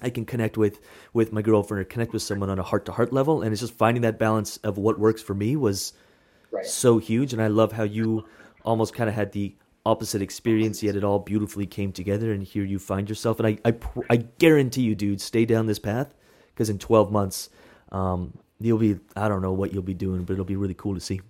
I 0.00 0.10
can 0.10 0.24
connect 0.24 0.56
with 0.56 0.80
with 1.12 1.32
my 1.32 1.42
girlfriend 1.42 1.80
or 1.80 1.84
connect 1.84 2.12
with 2.12 2.22
someone 2.22 2.50
on 2.50 2.58
a 2.58 2.62
heart 2.62 2.84
to 2.86 2.92
heart 2.92 3.12
level, 3.12 3.42
and 3.42 3.52
it's 3.52 3.60
just 3.60 3.74
finding 3.74 4.02
that 4.02 4.18
balance 4.18 4.56
of 4.58 4.78
what 4.78 4.98
works 4.98 5.22
for 5.22 5.34
me 5.34 5.56
was 5.56 5.92
right. 6.50 6.64
so 6.64 6.98
huge. 6.98 7.32
And 7.32 7.40
I 7.40 7.46
love 7.48 7.72
how 7.72 7.84
you 7.84 8.24
almost 8.64 8.94
kind 8.94 9.08
of 9.08 9.14
had 9.14 9.32
the 9.32 9.54
opposite 9.84 10.22
experience, 10.22 10.82
yet 10.82 10.96
it 10.96 11.04
all 11.04 11.18
beautifully 11.18 11.66
came 11.66 11.92
together, 11.92 12.32
and 12.32 12.42
here 12.42 12.64
you 12.64 12.78
find 12.78 13.08
yourself. 13.08 13.40
And 13.40 13.46
I, 13.48 13.58
I, 13.64 13.74
I 14.10 14.16
guarantee 14.16 14.82
you, 14.82 14.94
dude, 14.94 15.20
stay 15.20 15.44
down 15.44 15.66
this 15.66 15.78
path 15.78 16.14
because 16.54 16.70
in 16.70 16.78
12 16.78 17.10
months, 17.10 17.50
um, 17.90 18.38
you'll 18.60 18.78
be, 18.78 18.98
I 19.16 19.28
don't 19.28 19.42
know 19.42 19.52
what 19.52 19.72
you'll 19.72 19.82
be 19.82 19.94
doing, 19.94 20.22
but 20.24 20.34
it'll 20.34 20.44
be 20.44 20.56
really 20.56 20.74
cool 20.74 20.94
to 20.94 21.00
see. 21.00 21.20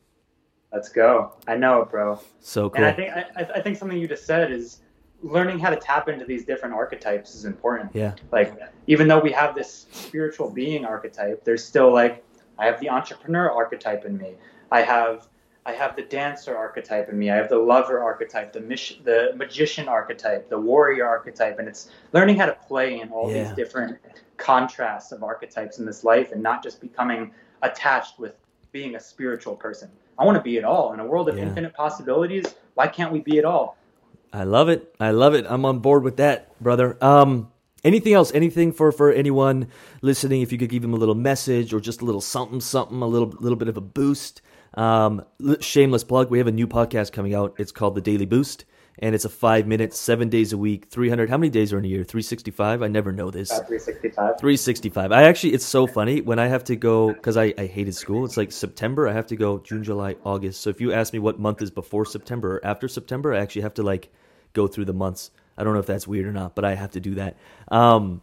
Let's 0.72 0.88
go. 0.88 1.34
I 1.46 1.56
know 1.56 1.82
it, 1.82 1.90
bro. 1.90 2.20
So 2.40 2.70
cool. 2.70 2.78
And 2.78 2.86
I 2.86 2.92
think, 2.92 3.12
I, 3.12 3.58
I 3.58 3.60
think 3.60 3.76
something 3.76 3.98
you 3.98 4.08
just 4.08 4.24
said 4.24 4.50
is 4.50 4.80
learning 5.22 5.58
how 5.58 5.70
to 5.70 5.76
tap 5.76 6.08
into 6.08 6.24
these 6.24 6.44
different 6.44 6.74
archetypes 6.74 7.34
is 7.34 7.44
important. 7.44 7.90
Yeah. 7.94 8.14
Like, 8.30 8.54
even 8.86 9.06
though 9.06 9.20
we 9.20 9.32
have 9.32 9.54
this 9.54 9.86
spiritual 9.92 10.50
being 10.50 10.84
archetype, 10.84 11.44
there's 11.44 11.64
still 11.64 11.92
like, 11.92 12.24
I 12.58 12.66
have 12.66 12.80
the 12.80 12.90
entrepreneur 12.90 13.50
archetype 13.50 14.04
in 14.04 14.16
me. 14.16 14.34
I 14.70 14.82
have 14.82 15.28
I 15.64 15.72
have 15.72 15.94
the 15.94 16.02
dancer 16.02 16.56
archetype 16.56 17.08
in 17.08 17.18
me. 17.18 17.30
I 17.30 17.36
have 17.36 17.48
the 17.48 17.58
lover 17.58 18.02
archetype, 18.02 18.52
the 18.52 18.60
mission, 18.60 18.98
the 19.04 19.32
magician 19.36 19.88
archetype, 19.88 20.48
the 20.48 20.58
warrior 20.58 21.06
archetype, 21.06 21.60
and 21.60 21.68
it's 21.68 21.88
learning 22.12 22.36
how 22.36 22.46
to 22.46 22.56
play 22.66 23.00
in 23.00 23.10
all 23.10 23.30
yeah. 23.30 23.44
these 23.44 23.52
different 23.52 23.98
contrasts 24.38 25.12
of 25.12 25.22
archetypes 25.22 25.78
in 25.78 25.86
this 25.86 26.02
life, 26.02 26.32
and 26.32 26.42
not 26.42 26.64
just 26.64 26.80
becoming 26.80 27.32
attached 27.62 28.18
with 28.18 28.34
being 28.72 28.96
a 28.96 29.00
spiritual 29.00 29.54
person. 29.54 29.88
I 30.18 30.24
want 30.24 30.36
to 30.36 30.42
be 30.42 30.56
it 30.56 30.64
all 30.64 30.92
in 30.94 31.00
a 31.00 31.06
world 31.06 31.28
of 31.28 31.36
yeah. 31.36 31.44
infinite 31.44 31.74
possibilities. 31.74 32.54
Why 32.74 32.88
can't 32.88 33.12
we 33.12 33.20
be 33.20 33.38
it 33.38 33.44
all? 33.44 33.76
I 34.32 34.42
love 34.44 34.68
it. 34.68 34.94
I 34.98 35.12
love 35.12 35.34
it. 35.34 35.46
I'm 35.48 35.64
on 35.64 35.78
board 35.78 36.02
with 36.02 36.16
that, 36.16 36.58
brother. 36.60 36.96
Um, 37.00 37.52
anything 37.84 38.14
else? 38.14 38.32
Anything 38.34 38.72
for 38.72 38.90
for 38.90 39.12
anyone 39.12 39.68
listening? 40.00 40.42
If 40.42 40.50
you 40.50 40.58
could 40.58 40.70
give 40.70 40.82
them 40.82 40.94
a 40.94 40.96
little 40.96 41.14
message 41.14 41.72
or 41.72 41.80
just 41.80 42.00
a 42.00 42.04
little 42.04 42.20
something, 42.20 42.60
something, 42.60 43.00
a 43.00 43.06
little 43.06 43.28
little 43.38 43.56
bit 43.56 43.68
of 43.68 43.76
a 43.76 43.80
boost 43.80 44.42
um, 44.74 45.24
shameless 45.60 46.04
plug. 46.04 46.30
We 46.30 46.38
have 46.38 46.46
a 46.46 46.52
new 46.52 46.66
podcast 46.66 47.12
coming 47.12 47.34
out. 47.34 47.54
It's 47.58 47.72
called 47.72 47.94
The 47.94 48.00
Daily 48.00 48.26
Boost, 48.26 48.64
and 48.98 49.14
it's 49.14 49.24
a 49.24 49.28
five 49.28 49.66
minute, 49.66 49.94
seven 49.94 50.28
days 50.28 50.52
a 50.52 50.58
week, 50.58 50.86
300. 50.88 51.28
How 51.28 51.36
many 51.36 51.50
days 51.50 51.72
are 51.72 51.78
in 51.78 51.84
a 51.84 51.88
year? 51.88 52.04
365? 52.04 52.82
I 52.82 52.88
never 52.88 53.12
know 53.12 53.30
this. 53.30 53.50
Uh, 53.50 53.56
365. 53.64 54.38
365. 54.38 55.12
I 55.12 55.24
actually, 55.24 55.54
it's 55.54 55.64
so 55.64 55.86
funny 55.86 56.20
when 56.20 56.38
I 56.38 56.46
have 56.46 56.64
to 56.64 56.76
go, 56.76 57.12
because 57.12 57.36
I, 57.36 57.54
I 57.58 57.66
hated 57.66 57.94
school. 57.94 58.24
It's 58.24 58.36
like 58.36 58.52
September, 58.52 59.08
I 59.08 59.12
have 59.12 59.26
to 59.28 59.36
go 59.36 59.58
June, 59.58 59.84
July, 59.84 60.16
August. 60.24 60.60
So 60.60 60.70
if 60.70 60.80
you 60.80 60.92
ask 60.92 61.12
me 61.12 61.18
what 61.18 61.38
month 61.38 61.62
is 61.62 61.70
before 61.70 62.04
September 62.04 62.56
or 62.56 62.66
after 62.66 62.88
September, 62.88 63.34
I 63.34 63.40
actually 63.40 63.62
have 63.62 63.74
to 63.74 63.82
like 63.82 64.10
go 64.52 64.66
through 64.66 64.86
the 64.86 64.94
months. 64.94 65.30
I 65.56 65.64
don't 65.64 65.74
know 65.74 65.80
if 65.80 65.86
that's 65.86 66.06
weird 66.06 66.26
or 66.26 66.32
not, 66.32 66.54
but 66.54 66.64
I 66.64 66.74
have 66.74 66.92
to 66.92 67.00
do 67.00 67.16
that. 67.16 67.36
Um, 67.68 68.22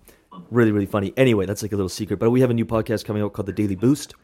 really, 0.49 0.71
really 0.71 0.87
funny. 0.87 1.13
Anyway, 1.15 1.45
that's 1.45 1.61
like 1.61 1.71
a 1.71 1.75
little 1.75 1.89
secret. 1.89 2.17
But 2.17 2.31
we 2.31 2.41
have 2.41 2.49
a 2.49 2.55
new 2.55 2.65
podcast 2.65 3.05
coming 3.05 3.21
out 3.21 3.33
called 3.33 3.45
The 3.45 3.53
Daily 3.53 3.75
Boost 3.75 4.15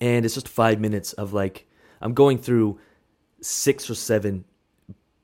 and 0.00 0.24
it's 0.24 0.34
just 0.34 0.48
five 0.48 0.80
minutes 0.80 1.12
of 1.14 1.32
like 1.32 1.66
I'm 2.00 2.14
going 2.14 2.38
through 2.38 2.78
six 3.40 3.88
or 3.90 3.94
seven 3.94 4.44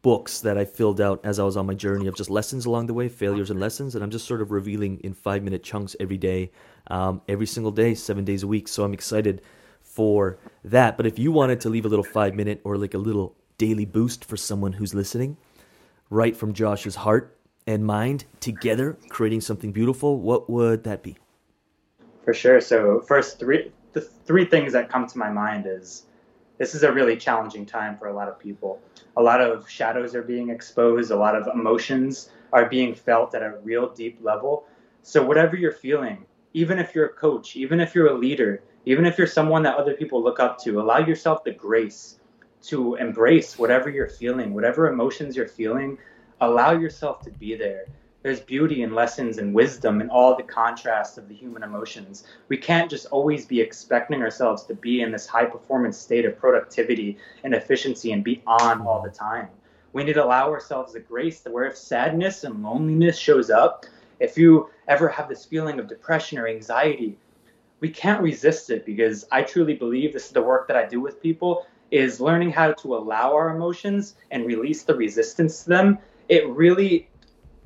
books 0.03 0.41
that 0.41 0.57
I 0.57 0.65
filled 0.65 1.01
out 1.01 1.21
as 1.25 1.39
I 1.41 1.43
was 1.43 1.57
on 1.57 1.67
my 1.67 1.75
journey 1.75 2.07
of 2.07 2.15
just 2.15 2.31
lessons 2.31 2.65
along 2.65 2.87
the 2.87 2.95
way, 2.95 3.09
failures 3.09 3.51
and 3.51 3.59
lessons, 3.59 3.95
and 3.95 4.05
I'm 4.05 4.11
just 4.11 4.27
sort 4.27 4.41
of 4.41 4.53
revealing 4.53 5.01
in 5.03 5.15
five 5.15 5.43
minute 5.43 5.65
chunks 5.65 5.97
every 5.99 6.19
day, 6.19 6.53
um, 6.89 7.23
every 7.29 7.47
single 7.47 7.73
day, 7.73 7.95
seven 7.95 8.25
days 8.25 8.43
a 8.43 8.47
week. 8.47 8.69
So 8.69 8.85
I'm 8.85 8.95
excited 8.95 9.43
for 9.83 10.39
that. 10.65 10.97
But 10.97 11.07
if 11.07 11.19
you 11.19 11.33
wanted 11.33 11.61
to 11.63 11.71
leave 11.71 11.87
a 11.87 11.89
little 11.89 12.05
five 12.05 12.35
minute 12.35 12.61
or 12.63 12.77
like 12.77 12.95
a 12.95 12.99
little 12.99 13.35
daily 13.59 13.85
boost 13.85 14.25
for 14.25 14.37
someone 14.37 14.75
who's 14.75 14.95
listening, 14.95 15.39
right 16.11 16.37
from 16.37 16.53
Josh's 16.53 16.95
heart 16.95 17.37
and 17.67 17.85
mind 17.85 18.27
together, 18.39 18.97
creating 19.09 19.41
something 19.41 19.73
beautiful, 19.73 20.21
what 20.21 20.49
would 20.49 20.85
that 20.85 21.03
be? 21.03 21.17
For 22.25 22.35
sure. 22.35 22.61
So 22.61 23.01
first 23.01 23.41
three 23.41 23.73
the 23.97 24.03
three 24.03 24.45
things 24.45 24.75
that 24.75 24.91
come 24.91 25.07
to 25.07 25.17
my 25.17 25.31
mind 25.31 25.65
is 25.67 26.05
this 26.59 26.75
is 26.75 26.83
a 26.83 26.93
really 26.93 27.17
challenging 27.17 27.65
time 27.65 27.97
for 27.97 28.09
a 28.09 28.13
lot 28.13 28.29
of 28.29 28.39
people. 28.39 28.79
A 29.17 29.23
lot 29.23 29.41
of 29.41 29.67
shadows 29.71 30.15
are 30.15 30.23
being 30.23 30.51
exposed, 30.51 31.11
a 31.11 31.17
lot 31.17 31.35
of 31.35 31.47
emotions 31.47 32.29
are 32.53 32.69
being 32.69 32.95
felt 32.95 33.35
at 33.35 33.43
a 33.43 33.57
real 33.63 33.89
deep 33.89 34.19
level. 34.21 34.67
So, 35.03 35.25
whatever 35.25 35.57
you're 35.57 35.73
feeling, 35.73 36.27
even 36.53 36.79
if 36.79 36.95
you're 36.95 37.07
a 37.07 37.15
coach, 37.15 37.57
even 37.57 37.81
if 37.81 37.95
you're 37.95 38.09
a 38.09 38.19
leader, 38.19 38.63
even 38.85 39.07
if 39.07 39.17
you're 39.17 39.27
someone 39.27 39.63
that 39.63 39.79
other 39.79 39.95
people 39.95 40.23
look 40.23 40.41
up 40.41 40.63
to, 40.65 40.79
allow 40.79 40.99
yourself 40.99 41.43
the 41.43 41.53
grace 41.53 42.19
to 42.65 42.97
embrace 42.97 43.59
whatever 43.59 43.89
you're 43.89 44.11
feeling, 44.11 44.53
whatever 44.53 44.89
emotions 44.89 45.35
you're 45.35 45.49
feeling, 45.49 45.97
allow 46.43 46.73
yourself 46.73 47.23
to 47.23 47.31
be 47.31 47.55
there 47.55 47.87
there's 48.27 48.41
beauty 48.41 48.83
and 48.83 48.93
lessons 48.93 49.39
and 49.39 49.55
wisdom 49.55 50.01
in 50.01 50.11
all 50.11 50.35
the 50.35 50.43
contrast 50.43 51.17
of 51.17 51.29
the 51.29 51.35
human 51.35 51.63
emotions. 51.63 52.25
We 52.49 52.57
can't 52.57 52.91
just 52.91 53.07
always 53.13 53.47
be 53.47 53.61
expecting 53.61 54.21
ourselves 54.21 54.65
to 54.65 54.75
be 54.75 55.03
in 55.03 55.13
this 55.13 55.29
high 55.29 55.45
performance 55.45 55.97
state 55.97 56.25
of 56.25 56.37
productivity 56.37 57.19
and 57.45 57.55
efficiency 57.55 58.11
and 58.11 58.25
be 58.25 58.43
on 58.45 58.81
all 58.85 59.01
the 59.01 59.11
time. 59.11 59.47
We 59.93 60.03
need 60.03 60.15
to 60.15 60.25
allow 60.25 60.51
ourselves 60.51 60.93
the 60.93 60.99
grace 60.99 61.39
that 61.43 61.53
where 61.53 61.67
if 61.67 61.77
sadness 61.77 62.43
and 62.43 62.65
loneliness 62.65 63.17
shows 63.17 63.49
up, 63.49 63.87
if 64.19 64.37
you 64.37 64.71
ever 64.89 65.09
have 65.09 65.29
this 65.29 65.45
feeling 65.45 65.79
of 65.79 65.87
depression 65.87 66.37
or 66.37 66.49
anxiety, 66.49 67.17
we 67.79 67.91
can't 67.91 68.21
resist 68.21 68.71
it 68.71 68.85
because 68.85 69.25
I 69.31 69.43
truly 69.43 69.75
believe 69.75 70.13
this 70.13 70.27
is 70.27 70.33
the 70.33 70.43
work 70.43 70.67
that 70.67 70.77
I 70.77 70.85
do 70.85 71.01
with 71.01 71.23
people 71.23 71.65
is 71.93 72.21
learning 72.21 72.51
how 72.51 72.73
to 72.73 72.97
allow 72.97 73.33
our 73.37 73.55
emotions 73.55 74.17
and 74.33 74.45
release 74.45 74.83
the 74.83 74.97
resistance 74.97 75.63
to 75.63 75.69
them. 75.69 75.99
It 76.29 76.49
really 76.49 77.09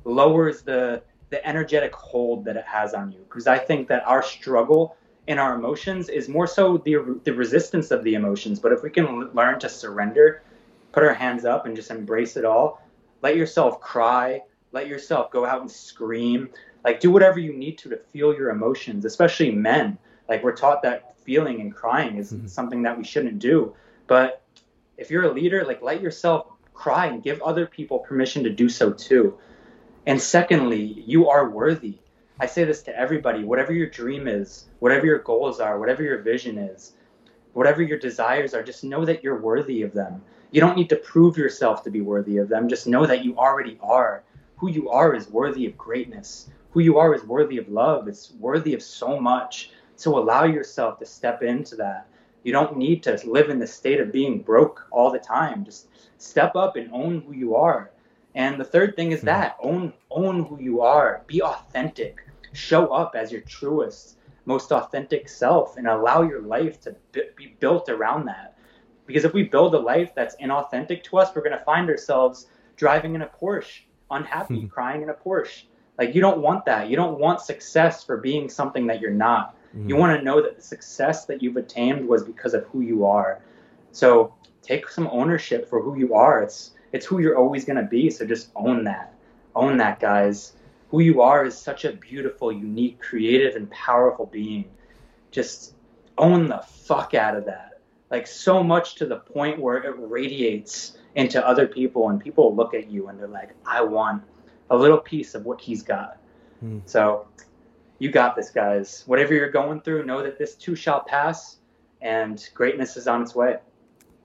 lowers 0.03 0.61
the 0.61 1.01
the 1.29 1.45
energetic 1.47 1.95
hold 1.95 2.43
that 2.45 2.57
it 2.57 2.65
has 2.65 2.93
on 2.93 3.11
you. 3.11 3.19
Because 3.19 3.47
I 3.47 3.57
think 3.57 3.87
that 3.87 4.05
our 4.05 4.21
struggle 4.21 4.97
in 5.27 5.39
our 5.39 5.55
emotions 5.55 6.09
is 6.09 6.27
more 6.27 6.47
so 6.47 6.77
the 6.77 7.19
the 7.23 7.33
resistance 7.33 7.91
of 7.91 8.03
the 8.03 8.15
emotions. 8.15 8.59
But 8.59 8.73
if 8.73 8.83
we 8.83 8.89
can 8.89 9.29
learn 9.33 9.59
to 9.59 9.69
surrender 9.69 10.43
put 10.91 11.03
our 11.03 11.13
hands 11.13 11.45
up 11.45 11.65
and 11.65 11.75
just 11.75 11.89
embrace 11.89 12.35
it 12.35 12.45
all 12.45 12.81
let 13.21 13.37
yourself 13.37 13.79
cry 13.79 14.41
let 14.71 14.87
yourself 14.87 15.31
go 15.31 15.45
out 15.45 15.61
and 15.61 15.71
scream 15.71 16.49
like 16.83 16.99
do 16.99 17.11
whatever 17.11 17.39
you 17.39 17.53
need 17.53 17.77
to 17.77 17.89
to 17.89 17.97
feel 17.97 18.33
your 18.33 18.49
emotions 18.49 19.05
especially 19.05 19.51
men. 19.51 19.97
Like 20.27 20.43
we're 20.43 20.55
taught 20.55 20.81
that 20.83 21.15
feeling 21.19 21.61
and 21.61 21.73
crying 21.73 22.17
is 22.17 22.33
mm-hmm. 22.33 22.47
something 22.47 22.81
that 22.83 22.97
we 22.97 23.03
shouldn't 23.03 23.39
do. 23.39 23.75
But 24.07 24.41
if 24.97 25.11
you're 25.11 25.23
a 25.23 25.31
leader 25.31 25.63
like 25.63 25.81
let 25.81 26.01
yourself 26.01 26.47
cry 26.73 27.05
and 27.07 27.21
give 27.21 27.41
other 27.41 27.65
people 27.65 27.99
permission 27.99 28.43
to 28.43 28.49
do 28.49 28.69
so 28.69 28.91
too 28.91 29.37
and 30.05 30.21
secondly, 30.21 31.03
you 31.05 31.29
are 31.29 31.49
worthy. 31.49 31.99
I 32.39 32.47
say 32.47 32.63
this 32.63 32.81
to 32.83 32.97
everybody 32.97 33.43
whatever 33.43 33.71
your 33.71 33.89
dream 33.89 34.27
is, 34.27 34.65
whatever 34.79 35.05
your 35.05 35.19
goals 35.19 35.59
are, 35.59 35.79
whatever 35.79 36.01
your 36.01 36.19
vision 36.19 36.57
is, 36.57 36.93
whatever 37.53 37.83
your 37.83 37.99
desires 37.99 38.53
are, 38.55 38.63
just 38.63 38.83
know 38.83 39.05
that 39.05 39.23
you're 39.23 39.39
worthy 39.39 39.83
of 39.83 39.93
them. 39.93 40.23
You 40.49 40.59
don't 40.59 40.75
need 40.75 40.89
to 40.89 40.95
prove 40.95 41.37
yourself 41.37 41.83
to 41.83 41.91
be 41.91 42.01
worthy 42.01 42.37
of 42.37 42.49
them. 42.49 42.67
Just 42.67 42.87
know 42.87 43.05
that 43.05 43.23
you 43.23 43.37
already 43.37 43.77
are. 43.81 44.23
Who 44.57 44.69
you 44.69 44.89
are 44.89 45.13
is 45.13 45.29
worthy 45.29 45.67
of 45.67 45.77
greatness. 45.77 46.49
Who 46.71 46.79
you 46.79 46.97
are 46.97 47.13
is 47.13 47.23
worthy 47.23 47.57
of 47.57 47.69
love. 47.69 48.07
It's 48.07 48.31
worthy 48.39 48.73
of 48.73 48.81
so 48.81 49.19
much. 49.19 49.71
So 49.95 50.17
allow 50.17 50.45
yourself 50.45 50.97
to 50.99 51.05
step 51.05 51.43
into 51.43 51.75
that. 51.75 52.07
You 52.43 52.53
don't 52.53 52.75
need 52.77 53.03
to 53.03 53.19
live 53.23 53.51
in 53.51 53.59
the 53.59 53.67
state 53.67 53.99
of 53.99 54.11
being 54.11 54.39
broke 54.39 54.87
all 54.89 55.11
the 55.11 55.19
time. 55.19 55.63
Just 55.63 55.87
step 56.17 56.55
up 56.55 56.75
and 56.75 56.89
own 56.91 57.21
who 57.21 57.33
you 57.33 57.55
are. 57.55 57.91
And 58.35 58.59
the 58.59 58.65
third 58.65 58.95
thing 58.95 59.11
is 59.11 59.21
hmm. 59.21 59.27
that 59.27 59.57
own 59.61 59.93
own 60.09 60.45
who 60.45 60.59
you 60.59 60.81
are, 60.81 61.23
be 61.27 61.41
authentic, 61.41 62.25
show 62.53 62.87
up 62.87 63.15
as 63.15 63.31
your 63.31 63.41
truest, 63.41 64.17
most 64.45 64.71
authentic 64.71 65.29
self, 65.29 65.77
and 65.77 65.87
allow 65.87 66.21
your 66.21 66.41
life 66.41 66.79
to 66.81 66.95
be 67.35 67.55
built 67.59 67.89
around 67.89 68.25
that. 68.25 68.57
Because 69.05 69.25
if 69.25 69.33
we 69.33 69.43
build 69.43 69.75
a 69.75 69.79
life 69.79 70.13
that's 70.15 70.35
inauthentic 70.37 71.03
to 71.03 71.17
us, 71.17 71.35
we're 71.35 71.43
going 71.43 71.57
to 71.57 71.65
find 71.65 71.89
ourselves 71.89 72.47
driving 72.77 73.15
in 73.15 73.21
a 73.21 73.27
Porsche, 73.27 73.81
unhappy, 74.09 74.61
hmm. 74.61 74.67
crying 74.67 75.01
in 75.01 75.09
a 75.09 75.13
Porsche. 75.13 75.63
Like 75.97 76.15
you 76.15 76.21
don't 76.21 76.39
want 76.39 76.65
that. 76.65 76.89
You 76.89 76.95
don't 76.95 77.19
want 77.19 77.41
success 77.41 78.03
for 78.03 78.17
being 78.17 78.49
something 78.49 78.87
that 78.87 79.01
you're 79.01 79.11
not. 79.11 79.55
Mm-hmm. 79.75 79.89
You 79.89 79.95
want 79.95 80.17
to 80.17 80.23
know 80.23 80.41
that 80.41 80.55
the 80.55 80.61
success 80.61 81.25
that 81.25 81.41
you've 81.41 81.57
attained 81.57 82.07
was 82.07 82.23
because 82.23 82.53
of 82.53 82.65
who 82.65 82.81
you 82.81 83.05
are. 83.05 83.41
So 83.91 84.33
take 84.61 84.89
some 84.89 85.07
ownership 85.11 85.69
for 85.69 85.81
who 85.81 85.97
you 85.97 86.13
are. 86.13 86.41
It's 86.41 86.71
it's 86.93 87.05
who 87.05 87.19
you're 87.19 87.37
always 87.37 87.65
going 87.65 87.77
to 87.77 87.89
be. 87.89 88.09
So 88.09 88.25
just 88.25 88.51
own 88.55 88.83
that. 88.85 89.13
Own 89.55 89.77
that, 89.77 89.99
guys. 89.99 90.53
Who 90.89 90.99
you 90.99 91.21
are 91.21 91.45
is 91.45 91.57
such 91.57 91.85
a 91.85 91.93
beautiful, 91.93 92.51
unique, 92.51 92.99
creative, 92.99 93.55
and 93.55 93.69
powerful 93.71 94.25
being. 94.25 94.69
Just 95.31 95.75
own 96.17 96.47
the 96.47 96.59
fuck 96.59 97.13
out 97.13 97.35
of 97.35 97.45
that. 97.45 97.79
Like 98.09 98.27
so 98.27 98.61
much 98.61 98.95
to 98.95 99.05
the 99.05 99.17
point 99.17 99.59
where 99.59 99.77
it 99.77 99.95
radiates 99.97 100.97
into 101.15 101.45
other 101.45 101.67
people, 101.67 102.09
and 102.09 102.19
people 102.19 102.55
look 102.55 102.73
at 102.73 102.89
you 102.89 103.07
and 103.07 103.19
they're 103.19 103.27
like, 103.27 103.51
I 103.65 103.81
want 103.81 104.23
a 104.69 104.75
little 104.75 104.97
piece 104.97 105.35
of 105.35 105.45
what 105.45 105.61
he's 105.61 105.83
got. 105.83 106.17
Hmm. 106.59 106.79
So 106.85 107.27
you 107.99 108.09
got 108.09 108.35
this, 108.35 108.49
guys. 108.49 109.03
Whatever 109.05 109.33
you're 109.33 109.49
going 109.49 109.81
through, 109.81 110.05
know 110.05 110.23
that 110.23 110.37
this 110.37 110.55
too 110.55 110.75
shall 110.75 111.01
pass, 111.01 111.57
and 112.01 112.49
greatness 112.53 112.97
is 112.97 113.07
on 113.07 113.21
its 113.21 113.35
way. 113.35 113.57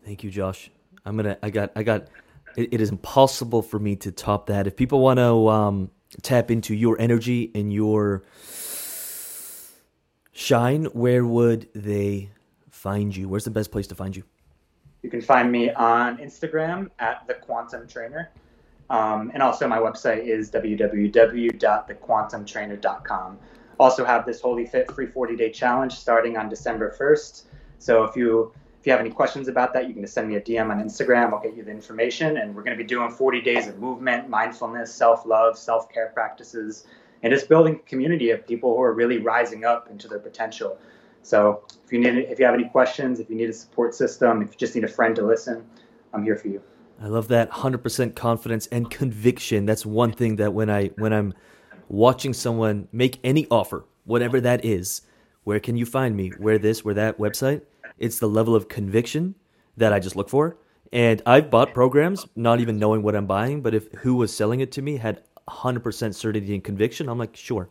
Thank 0.04 0.24
you, 0.24 0.30
Josh. 0.30 0.70
I'm 1.04 1.16
gonna. 1.16 1.38
I 1.42 1.50
got. 1.50 1.72
I 1.76 1.82
got. 1.82 2.08
It, 2.56 2.74
it 2.74 2.80
is 2.80 2.90
impossible 2.90 3.62
for 3.62 3.78
me 3.78 3.94
to 3.96 4.10
top 4.10 4.46
that. 4.46 4.66
If 4.66 4.76
people 4.76 5.00
want 5.00 5.18
to 5.18 5.48
um, 5.48 5.90
tap 6.22 6.50
into 6.50 6.74
your 6.74 7.00
energy 7.00 7.52
and 7.54 7.72
your 7.72 8.24
shine, 10.32 10.86
where 10.86 11.24
would 11.24 11.68
they 11.74 12.30
find 12.70 13.16
you? 13.16 13.28
Where's 13.28 13.44
the 13.44 13.50
best 13.50 13.70
place 13.70 13.86
to 13.88 13.94
find 13.94 14.16
you? 14.16 14.24
You 15.02 15.10
can 15.10 15.20
find 15.20 15.52
me 15.52 15.70
on 15.70 16.16
Instagram 16.18 16.90
at 16.98 17.26
the 17.26 17.34
Quantum 17.34 17.86
Trainer. 17.86 18.30
Um, 18.88 19.32
and 19.34 19.42
also 19.42 19.66
my 19.66 19.78
website 19.78 20.24
is 20.24 20.48
www.thequantumtrainer.com. 20.50 23.38
Also 23.78 24.04
have 24.04 24.24
this 24.24 24.40
Holy 24.40 24.66
Fit 24.66 24.90
free 24.90 25.06
40 25.06 25.36
day 25.36 25.50
challenge 25.50 25.92
starting 25.92 26.36
on 26.36 26.48
December 26.48 26.94
1st. 26.98 27.42
So 27.78 28.04
if 28.04 28.16
you 28.16 28.52
if 28.86 28.90
you 28.90 28.92
have 28.92 29.00
any 29.00 29.10
questions 29.10 29.48
about 29.48 29.72
that, 29.72 29.88
you 29.88 29.94
can 29.94 30.02
just 30.02 30.14
send 30.14 30.28
me 30.28 30.36
a 30.36 30.40
DM 30.40 30.70
on 30.70 30.80
Instagram. 30.80 31.32
I'll 31.32 31.40
get 31.40 31.56
you 31.56 31.64
the 31.64 31.72
information. 31.72 32.36
And 32.36 32.54
we're 32.54 32.62
going 32.62 32.78
to 32.78 32.80
be 32.80 32.86
doing 32.86 33.10
40 33.10 33.40
days 33.40 33.66
of 33.66 33.80
movement, 33.80 34.28
mindfulness, 34.28 34.94
self 34.94 35.26
love, 35.26 35.58
self 35.58 35.92
care 35.92 36.12
practices, 36.14 36.86
and 37.24 37.32
just 37.32 37.48
building 37.48 37.74
a 37.74 37.78
community 37.80 38.30
of 38.30 38.46
people 38.46 38.76
who 38.76 38.80
are 38.80 38.92
really 38.92 39.18
rising 39.18 39.64
up 39.64 39.90
into 39.90 40.06
their 40.06 40.20
potential. 40.20 40.78
So 41.22 41.64
if 41.84 41.92
you 41.92 41.98
need, 41.98 42.14
if 42.14 42.38
you 42.38 42.44
have 42.44 42.54
any 42.54 42.68
questions, 42.68 43.18
if 43.18 43.28
you 43.28 43.34
need 43.34 43.50
a 43.50 43.52
support 43.52 43.92
system, 43.92 44.40
if 44.40 44.52
you 44.52 44.56
just 44.56 44.76
need 44.76 44.84
a 44.84 44.88
friend 44.88 45.16
to 45.16 45.26
listen, 45.26 45.66
I'm 46.12 46.22
here 46.22 46.36
for 46.36 46.46
you. 46.46 46.62
I 47.02 47.08
love 47.08 47.26
that 47.26 47.50
100% 47.50 48.14
confidence 48.14 48.68
and 48.68 48.88
conviction. 48.88 49.66
That's 49.66 49.84
one 49.84 50.12
thing 50.12 50.36
that 50.36 50.54
when 50.54 50.70
I 50.70 50.90
when 50.96 51.12
I'm 51.12 51.34
watching 51.88 52.32
someone 52.32 52.86
make 52.92 53.18
any 53.24 53.48
offer, 53.50 53.84
whatever 54.04 54.40
that 54.42 54.64
is, 54.64 55.02
where 55.42 55.58
can 55.58 55.76
you 55.76 55.86
find 55.86 56.16
me? 56.16 56.28
Where 56.38 56.58
this, 56.58 56.84
where 56.84 56.94
that 56.94 57.18
website? 57.18 57.62
It's 57.98 58.18
the 58.18 58.28
level 58.28 58.54
of 58.54 58.68
conviction 58.68 59.34
that 59.76 59.92
I 59.92 59.98
just 59.98 60.16
look 60.16 60.28
for. 60.28 60.56
And 60.92 61.20
I've 61.26 61.50
bought 61.50 61.74
programs 61.74 62.26
not 62.36 62.60
even 62.60 62.78
knowing 62.78 63.02
what 63.02 63.16
I'm 63.16 63.26
buying, 63.26 63.60
but 63.60 63.74
if 63.74 63.92
who 63.92 64.14
was 64.14 64.34
selling 64.34 64.60
it 64.60 64.72
to 64.72 64.82
me 64.82 64.96
had 64.96 65.22
100% 65.48 66.14
certainty 66.14 66.54
and 66.54 66.62
conviction, 66.62 67.08
I'm 67.08 67.18
like, 67.18 67.36
sure. 67.36 67.68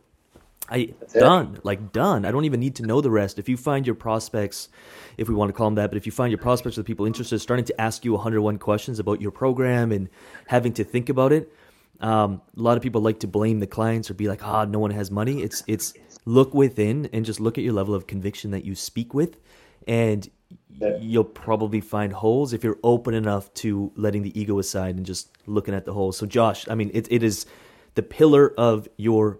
I 0.69 0.93
done, 1.13 1.59
like 1.63 1.91
done. 1.91 2.25
I 2.25 2.31
don't 2.31 2.45
even 2.45 2.59
need 2.59 2.75
to 2.77 2.83
know 2.83 2.99
the 2.99 3.11
rest. 3.11 3.37
If 3.37 3.47
you 3.47 3.55
find 3.55 3.85
your 3.85 3.95
prospects, 3.95 4.69
if 5.17 5.29
we 5.29 5.35
want 5.35 5.49
to 5.49 5.53
call 5.53 5.67
them 5.67 5.75
that, 5.75 5.91
but 5.91 5.97
if 5.97 6.07
you 6.07 6.11
find 6.11 6.31
your 6.31 6.39
prospects 6.39 6.77
or 6.77 6.81
the 6.81 6.85
people 6.85 7.05
interested 7.05 7.37
starting 7.39 7.65
to 7.65 7.81
ask 7.81 8.03
you 8.03 8.13
101 8.13 8.57
questions 8.57 8.97
about 8.97 9.21
your 9.21 9.29
program 9.29 9.91
and 9.91 10.09
having 10.47 10.73
to 10.73 10.83
think 10.83 11.09
about 11.09 11.31
it, 11.31 11.53
um, 12.01 12.41
a 12.57 12.61
lot 12.61 12.77
of 12.77 12.83
people 12.83 13.01
like 13.01 13.19
to 13.19 13.27
blame 13.27 13.59
the 13.59 13.67
clients 13.67 14.09
or 14.09 14.15
be 14.15 14.27
like, 14.27 14.43
"Ah, 14.43 14.61
oh, 14.61 14.65
no 14.65 14.79
one 14.79 14.91
has 14.91 15.11
money." 15.11 15.43
It's 15.43 15.63
it's 15.67 15.93
look 16.25 16.53
within 16.53 17.09
and 17.13 17.23
just 17.25 17.39
look 17.39 17.57
at 17.57 17.63
your 17.63 17.73
level 17.73 17.93
of 17.93 18.07
conviction 18.07 18.51
that 18.51 18.65
you 18.65 18.75
speak 18.75 19.13
with, 19.13 19.39
and 19.87 20.29
you'll 20.99 21.23
probably 21.23 21.81
find 21.81 22.11
holes 22.13 22.53
if 22.53 22.63
you're 22.63 22.79
open 22.83 23.13
enough 23.13 23.53
to 23.53 23.91
letting 23.95 24.23
the 24.23 24.39
ego 24.39 24.59
aside 24.59 24.95
and 24.95 25.05
just 25.05 25.29
looking 25.45 25.73
at 25.73 25.85
the 25.85 25.93
holes. 25.93 26.17
So, 26.17 26.25
Josh, 26.25 26.67
I 26.69 26.75
mean, 26.75 26.91
it 26.93 27.07
it 27.11 27.23
is 27.23 27.45
the 27.95 28.03
pillar 28.03 28.53
of 28.57 28.87
your 28.97 29.39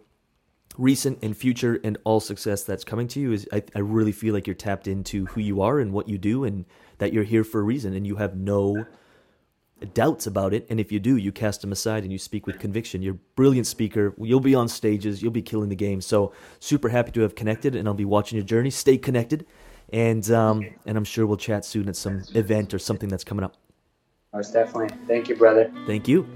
recent 0.78 1.20
and 1.22 1.36
future 1.36 1.80
and 1.84 1.98
all 2.04 2.20
success 2.20 2.64
that's 2.64 2.84
coming 2.84 3.08
to 3.08 3.20
you 3.20 3.32
is 3.32 3.48
I, 3.52 3.64
I 3.74 3.80
really 3.80 4.12
feel 4.12 4.34
like 4.34 4.46
you're 4.48 4.56
tapped 4.56 4.88
into 4.88 5.26
who 5.28 5.40
you 5.40 5.62
are 5.62 5.80
and 5.80 5.94
what 5.94 6.10
you 6.10 6.18
do 6.18 6.44
and 6.44 6.66
that 6.98 7.14
you're 7.14 7.24
here 7.24 7.44
for 7.44 7.62
a 7.62 7.64
reason 7.64 7.94
and 7.94 8.06
you 8.06 8.18
have 8.18 8.36
no 8.36 8.86
doubts 9.94 10.26
about 10.28 10.54
it. 10.54 10.66
And 10.70 10.80
if 10.80 10.92
you 10.92 11.00
do 11.00 11.16
you 11.18 11.32
cast 11.32 11.62
them 11.62 11.72
aside 11.72 12.04
and 12.04 12.12
you 12.12 12.18
speak 12.18 12.46
with 12.46 12.60
conviction. 12.60 13.02
You're 13.02 13.16
a 13.16 13.36
brilliant 13.36 13.68
speaker. 13.68 14.14
You'll 14.18 14.40
be 14.40 14.56
on 14.56 14.68
stages. 14.68 15.22
You'll 15.22 15.32
be 15.32 15.42
killing 15.42 15.70
the 15.70 15.76
game. 15.76 16.02
So 16.02 16.34
super 16.60 16.90
happy 16.90 17.12
to 17.12 17.22
have 17.22 17.36
connected 17.36 17.76
and 17.76 17.88
i'll 17.88 17.94
be 17.94 18.06
watching 18.06 18.38
your 18.38 18.46
journey. 18.46 18.70
Stay 18.70 18.98
connected 18.98 19.46
and 19.92 20.30
um 20.32 20.66
and 20.86 20.98
i'm 20.98 21.06
sure 21.06 21.26
we'll 21.26 21.38
chat 21.38 21.66
soon 21.66 21.88
at 21.88 21.96
some 21.96 22.24
event 22.34 22.74
or 22.74 22.80
something 22.80 23.10
that's 23.10 23.24
coming 23.24 23.44
up 23.44 23.56
most 24.34 24.54
definitely 24.54 24.96
thank 25.08 25.30
you 25.30 25.36
brother 25.36 25.72
thank 25.86 26.08
you 26.08 26.28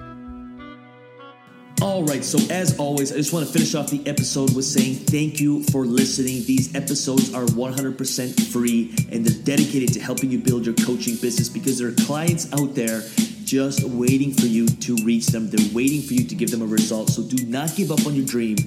all 1.81 2.03
right, 2.03 2.25
so 2.25 2.37
as 2.53 2.77
always, 2.77 3.13
I 3.13 3.15
just 3.15 3.31
want 3.31 3.47
to 3.47 3.53
finish 3.53 3.73
off 3.73 3.89
the 3.89 4.05
episode 4.05 4.53
with 4.53 4.65
saying 4.65 4.95
thank 4.95 5.39
you 5.39 5.63
for 5.63 5.85
listening. 5.85 6.43
These 6.43 6.75
episodes 6.75 7.33
are 7.33 7.45
100% 7.45 8.51
free 8.51 8.93
and 9.09 9.25
they're 9.25 9.43
dedicated 9.43 9.93
to 9.93 10.01
helping 10.01 10.29
you 10.29 10.39
build 10.39 10.65
your 10.65 10.75
coaching 10.75 11.15
business 11.15 11.47
because 11.47 11.79
there 11.79 11.87
are 11.87 11.95
clients 12.05 12.51
out 12.51 12.75
there 12.75 13.01
just 13.45 13.85
waiting 13.85 14.33
for 14.33 14.47
you 14.47 14.67
to 14.67 14.95
reach 15.05 15.27
them. 15.27 15.49
They're 15.49 15.73
waiting 15.73 16.01
for 16.01 16.15
you 16.15 16.27
to 16.27 16.35
give 16.35 16.51
them 16.51 16.61
a 16.61 16.65
result. 16.65 17.11
So 17.11 17.23
do 17.23 17.45
not 17.45 17.73
give 17.77 17.91
up 17.91 18.05
on 18.05 18.13
your 18.13 18.25
dream 18.25 18.57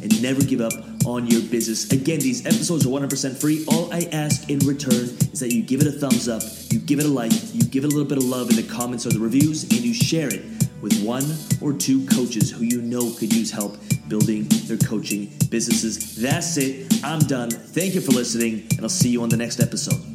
and 0.00 0.22
never 0.22 0.42
give 0.42 0.62
up 0.62 0.72
on 1.06 1.26
your 1.26 1.42
business. 1.42 1.90
Again, 1.92 2.20
these 2.20 2.46
episodes 2.46 2.86
are 2.86 2.90
100% 2.90 3.40
free. 3.40 3.64
All 3.68 3.92
I 3.92 4.08
ask 4.12 4.48
in 4.48 4.58
return 4.60 4.92
is 5.32 5.40
that 5.40 5.52
you 5.52 5.62
give 5.62 5.80
it 5.80 5.86
a 5.86 5.92
thumbs 5.92 6.28
up, 6.28 6.42
you 6.70 6.78
give 6.78 6.98
it 6.98 7.06
a 7.06 7.08
like, 7.08 7.32
you 7.52 7.62
give 7.64 7.84
it 7.84 7.92
a 7.92 7.94
little 7.94 8.08
bit 8.08 8.18
of 8.18 8.24
love 8.24 8.50
in 8.50 8.56
the 8.56 8.62
comments 8.62 9.06
or 9.06 9.10
the 9.10 9.20
reviews, 9.20 9.64
and 9.64 9.80
you 9.80 9.94
share 9.94 10.28
it 10.28 10.42
with 10.80 11.02
one 11.04 11.24
or 11.60 11.72
two 11.72 12.04
coaches 12.06 12.50
who 12.50 12.64
you 12.64 12.82
know 12.82 13.12
could 13.18 13.32
use 13.32 13.50
help 13.50 13.76
building 14.08 14.44
their 14.66 14.76
coaching 14.78 15.32
businesses. 15.48 16.16
That's 16.16 16.56
it. 16.56 17.02
I'm 17.04 17.20
done. 17.20 17.50
Thank 17.50 17.94
you 17.94 18.00
for 18.00 18.12
listening, 18.12 18.66
and 18.72 18.80
I'll 18.82 18.88
see 18.88 19.08
you 19.08 19.22
on 19.22 19.28
the 19.28 19.36
next 19.36 19.60
episode. 19.60 20.11